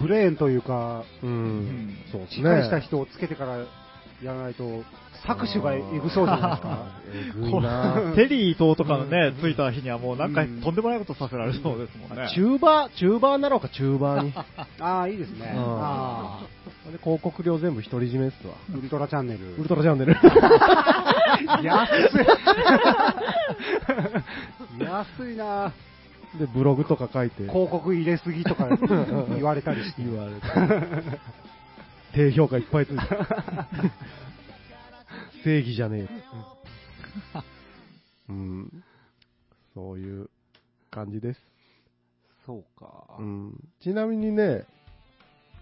[0.00, 1.96] ブレーンというか、うん。
[2.12, 2.50] そうですしっね。
[2.50, 3.64] かりした人をつけてからや
[4.34, 4.84] らないと、
[5.26, 6.86] 搾取がえぐそうじゃないですか？
[7.08, 12.28] えぐいなテリー伊藤とかのね、ついた日にはもうなんかうんとんでもないことさせられそうですもんね。
[12.34, 14.32] チューバー、チューバーなのか、チュ ーバーに。
[14.80, 15.52] ああ、いいですね。
[15.56, 16.40] うんあ
[16.92, 18.54] で広告料全部独り占めっすわ。
[18.54, 19.56] あ、ウルトラチャンネル。
[19.58, 20.16] ウルトラチャンネル。
[21.62, 21.90] 安
[24.80, 24.80] い。
[24.84, 25.72] 安いな
[26.38, 27.42] で、ブログとか書いて。
[27.48, 28.68] 広告入れすぎとか
[29.36, 30.02] 言われたりして。
[30.02, 31.18] 言われて。
[32.14, 33.04] 低評価いっぱいついて。
[35.44, 36.08] 正義じゃねえよ。
[38.28, 38.84] うん。
[39.74, 40.28] そういう
[40.90, 41.40] 感じです。
[42.46, 43.68] そうかうん。
[43.82, 44.64] ちなみにね、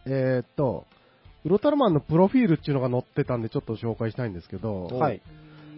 [0.07, 0.87] えーっと、
[1.45, 5.21] ウルトラマンのプロフィールっていうのが載ってたんでちょっと紹介したいんですけど、はい。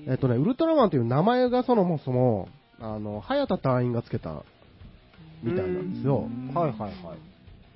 [0.07, 2.49] えーっとね、ウルトラマンという名前がそもそも、
[2.81, 4.45] あの、早田隊員がつけた
[5.43, 6.29] みたいなんですよ。
[6.55, 6.93] はいはいはい。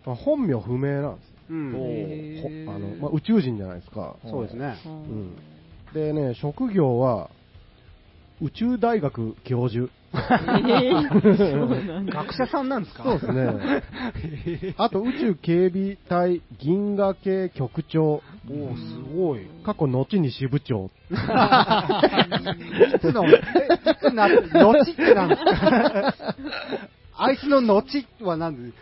[0.06, 1.32] まあ本名不明なんですよ。
[1.50, 2.70] うん。
[2.70, 4.16] あのまあ、宇宙人じゃないですか。
[4.24, 4.76] そうですね。
[4.86, 4.94] ううん
[5.32, 5.36] ん。
[5.94, 7.30] でね、職業は、
[8.40, 9.88] 宇宙大学教授。
[10.12, 10.28] 学
[12.34, 13.02] 者さんなんですか？
[13.04, 13.84] そうですね。
[14.76, 18.02] あと、宇宙警備隊銀河系局長。
[18.04, 18.20] おお
[18.76, 19.46] すごい。
[19.64, 20.90] 過去、後に支部長。
[21.10, 21.14] い
[23.00, 23.34] つの、えい
[24.00, 24.34] つな、後
[24.92, 26.14] ってなんですか？
[27.14, 27.84] あいつの後
[28.22, 28.72] は何で、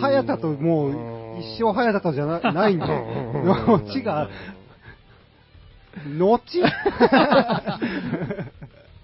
[0.00, 0.90] 早田ともう
[1.40, 2.84] 一生早田とじゃなないんで、
[3.46, 4.28] 後が、
[6.18, 6.40] 後？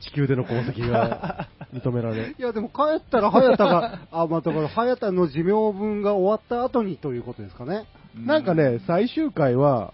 [0.01, 2.35] 地球での功績が認められ。
[2.39, 7.87] いやでも帰ったら早田が、 あ、まあだから早田の寿命分が終わった後にということですかね。
[8.17, 9.93] なんかね、最終回は、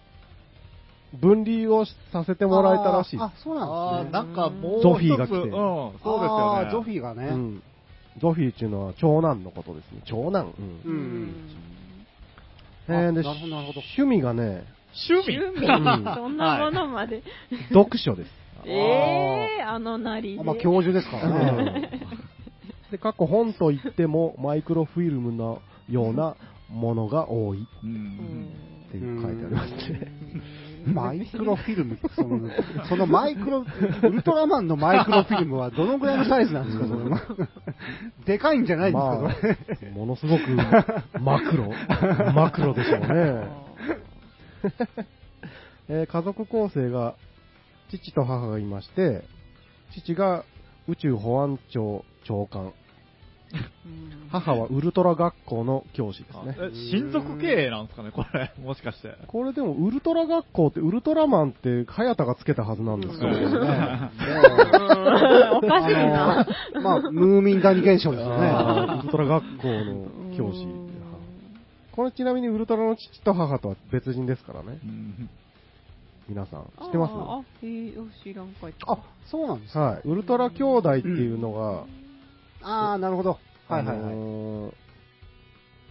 [1.21, 4.21] 分離をさせてもらえたらしいですあ、そうあなんですね。
[4.21, 6.71] ーなんかもうゾフィーが来てうん、そうですよね。
[6.73, 7.29] ゾフィーがね。
[7.29, 7.63] うん。
[8.21, 10.01] ゾフィーっていうのは長男のことですね。
[10.05, 10.53] 長男。
[10.59, 11.35] うんうん。
[12.89, 14.65] えーで趣味がね、
[15.09, 15.67] 趣味趣味
[16.15, 17.23] そんなものまで。
[17.71, 18.31] 読書です。
[18.67, 20.41] ええー、あのなりで。
[20.41, 21.91] あまあ教授ですからね。
[22.91, 26.37] で、過去本といっても、マイクロフィルムのような
[26.69, 28.49] ものが多いっううんん
[28.91, 30.13] ていう書いてありますね。
[30.87, 32.51] マイクロフィルムってその、
[32.89, 33.65] そのマイクロ、
[34.03, 37.21] ウルトラマンのマイクロフィルムはどのぐらいのサイズなんですか、それは。
[38.27, 39.91] でかいんじゃないんですか、ま。
[39.91, 40.43] あ、ものすごく
[41.21, 41.73] マクロ、
[42.35, 43.64] マクロでしょうね。
[45.89, 47.15] えー家族構成が、
[47.91, 49.25] 父と母がいまして、
[49.93, 50.45] 父が
[50.89, 52.73] 宇宙保安庁長官、うん
[54.31, 56.57] 母はウルトラ学校の教師ですね。
[56.59, 58.53] え親族経営なんですかね、これ。
[58.61, 59.15] もしかして。
[59.29, 63.61] これでもウルトラ学校ってウルトラマンって早田がつけたはずなんですけど、そうですね。
[65.53, 66.41] おかしいな。
[66.41, 68.49] あのまあ、ムーミン谷現象ですよね。
[69.01, 70.84] ウルトラ学校の教師。
[71.95, 74.79] これちなみにウルトラの父と母とは別人ですからね。
[74.83, 75.31] うん
[76.27, 76.65] 皆さん。
[76.83, 77.13] 知ってます？
[77.15, 77.93] あえ、
[78.23, 78.75] 知らんかい。
[78.87, 78.99] あ、
[79.31, 79.81] そうなんですか。
[79.81, 80.03] はい。
[80.07, 81.85] ウルトラ兄弟っていうのが、
[82.63, 83.39] ああ、なるほど。
[83.69, 84.15] はいはいあはい。
[84.15, 84.75] のー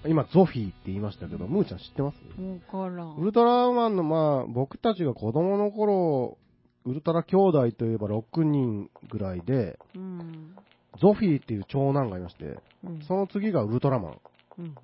[0.05, 2.15] 今、ゾフィーって言いましたけど、ムーちゃん知ってます？
[2.41, 3.15] わからん。
[3.15, 6.37] ウルトラマンの、まあ、僕たちが子供の頃、
[6.85, 10.55] ウルトラ兄弟といえば6人ぐらいで、うん。
[10.99, 13.03] ゾフィーっていう長男がいまして、うん。
[13.07, 14.17] その次がウルトラマン。
[14.57, 14.75] うん。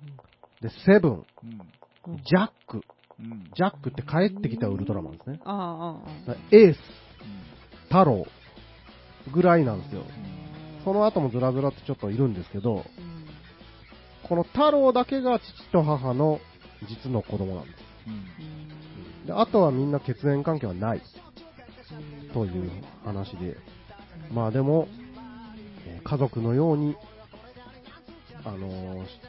[0.60, 1.26] で、セブン、うん
[2.24, 2.82] ジャック。
[3.18, 5.40] うんジャックって帰ってきたウルトラマンですね。
[5.44, 6.36] ああ、ああ。
[6.50, 6.78] エース、
[7.88, 8.26] 太郎
[9.32, 10.02] ぐらいなんですよ。
[10.84, 12.84] その後もずらずらってちょっといるんですけど、うん。
[14.28, 16.40] この太郎だけが父と母の
[16.88, 17.74] 実の子供なんです。
[18.06, 18.10] う
[19.24, 21.02] んで、あとはみんな血縁関係はない
[22.32, 22.70] という
[23.04, 23.56] 話で、
[24.32, 24.88] まあでも、
[25.86, 26.96] えー家族のように、
[28.44, 29.20] あのーし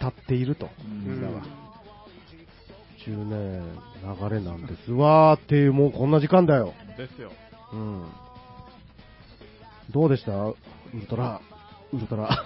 [0.00, 1.42] 慕っていると、みんなが。
[3.04, 3.62] 中ね、
[4.20, 6.74] 流れなんですわーっていう、もうこんな時間だよ。
[6.96, 7.30] ですよ。
[7.72, 8.04] うん。
[9.90, 10.32] どうでした？
[10.32, 10.54] ウ
[10.94, 11.40] ルトラ、
[11.92, 12.44] ウルトラ。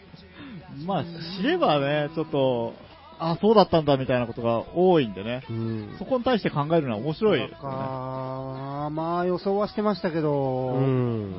[0.86, 1.04] まあ、
[1.36, 2.74] 知ればね、ちょっと、
[3.18, 5.42] あ、そうだったんだみたいなことが多いんでね。
[5.50, 6.04] うんそ。
[6.04, 11.32] こに対して考えるのは面白いですまあ予想はしてましたけうど、ん。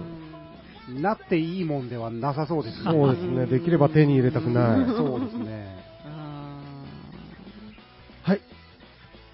[0.90, 2.92] なっていいもんではなさそうですね。
[2.92, 3.46] そうですね。
[3.46, 4.88] できれば手に入れたくない。
[4.88, 5.78] そうですね。
[6.06, 6.62] あ
[8.24, 8.42] はい。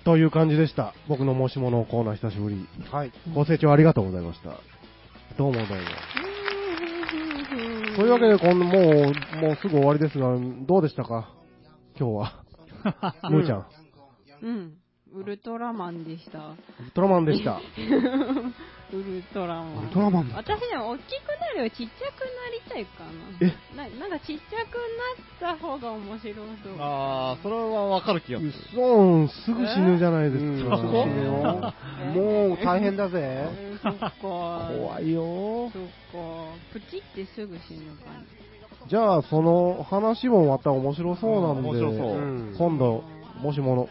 [0.04, 0.94] という感じでした。
[1.08, 2.68] 僕の申し物コーナー久しぶり。
[2.92, 3.12] はい。
[3.34, 4.50] ご清聴ありがとうございました。
[5.38, 5.68] どうもどうも。
[5.68, 5.70] ー
[7.96, 8.74] というわけで、こんもう、
[9.42, 10.36] もうすぐ終わりですが、
[10.68, 11.30] どうでしたか？
[12.00, 12.44] 今日は。
[13.32, 13.66] むーちゃん。
[14.44, 14.74] うん。
[15.16, 16.40] ウルトラマンでした。
[16.40, 16.42] ウ
[16.86, 17.62] ルトラマンでした。
[18.92, 19.78] ウルトラマン。
[19.80, 20.36] ウルトラマンだ。
[20.36, 23.04] 私でも大きくなるよりちっちゃくなりたいか
[23.40, 23.46] え？
[23.78, 23.84] な。
[23.88, 24.76] ななんかちっちゃく
[25.42, 26.76] なった方が面白そう。
[26.80, 28.54] ああ、それはわかる気がすうる。
[28.74, 30.78] そん、すぐ死ぬじゃないでうんすか。
[30.78, 31.74] そうよ
[32.14, 33.20] もう大変だぜ。
[33.22, 34.12] えーそっか。
[34.20, 35.70] 怖いよ。
[35.72, 35.88] そっか。
[36.74, 38.22] プチってすぐ死ぬかな。
[38.88, 43.04] じゃあ、その話もまた面白そうなんで、面白そううん今度、
[43.42, 43.90] もしもの、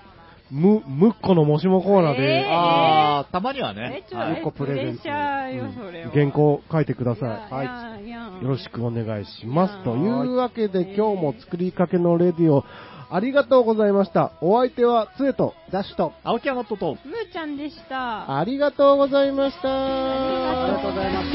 [0.51, 4.05] む、むっこのもしもコーナーで、えああ、たまにはえね、。
[4.09, 6.11] ちょ、はいえ個プレゼントプレッシャーよ、それは。
[6.13, 7.29] 原稿書いてください。
[7.53, 8.09] はい。
[8.11, 9.75] よろしくお願いします。
[9.75, 12.65] はいというわけで、今日も作りかけのレディオ、
[13.11, 14.33] ありがとうございました。
[14.41, 16.13] お相手は、つえと、ダッシュと。
[16.25, 18.39] 青木山とと、むーちゃんでした。
[18.39, 19.69] ありがとうございました。
[19.69, 21.33] あありがとうございまし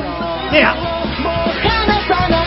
[2.30, 2.38] た。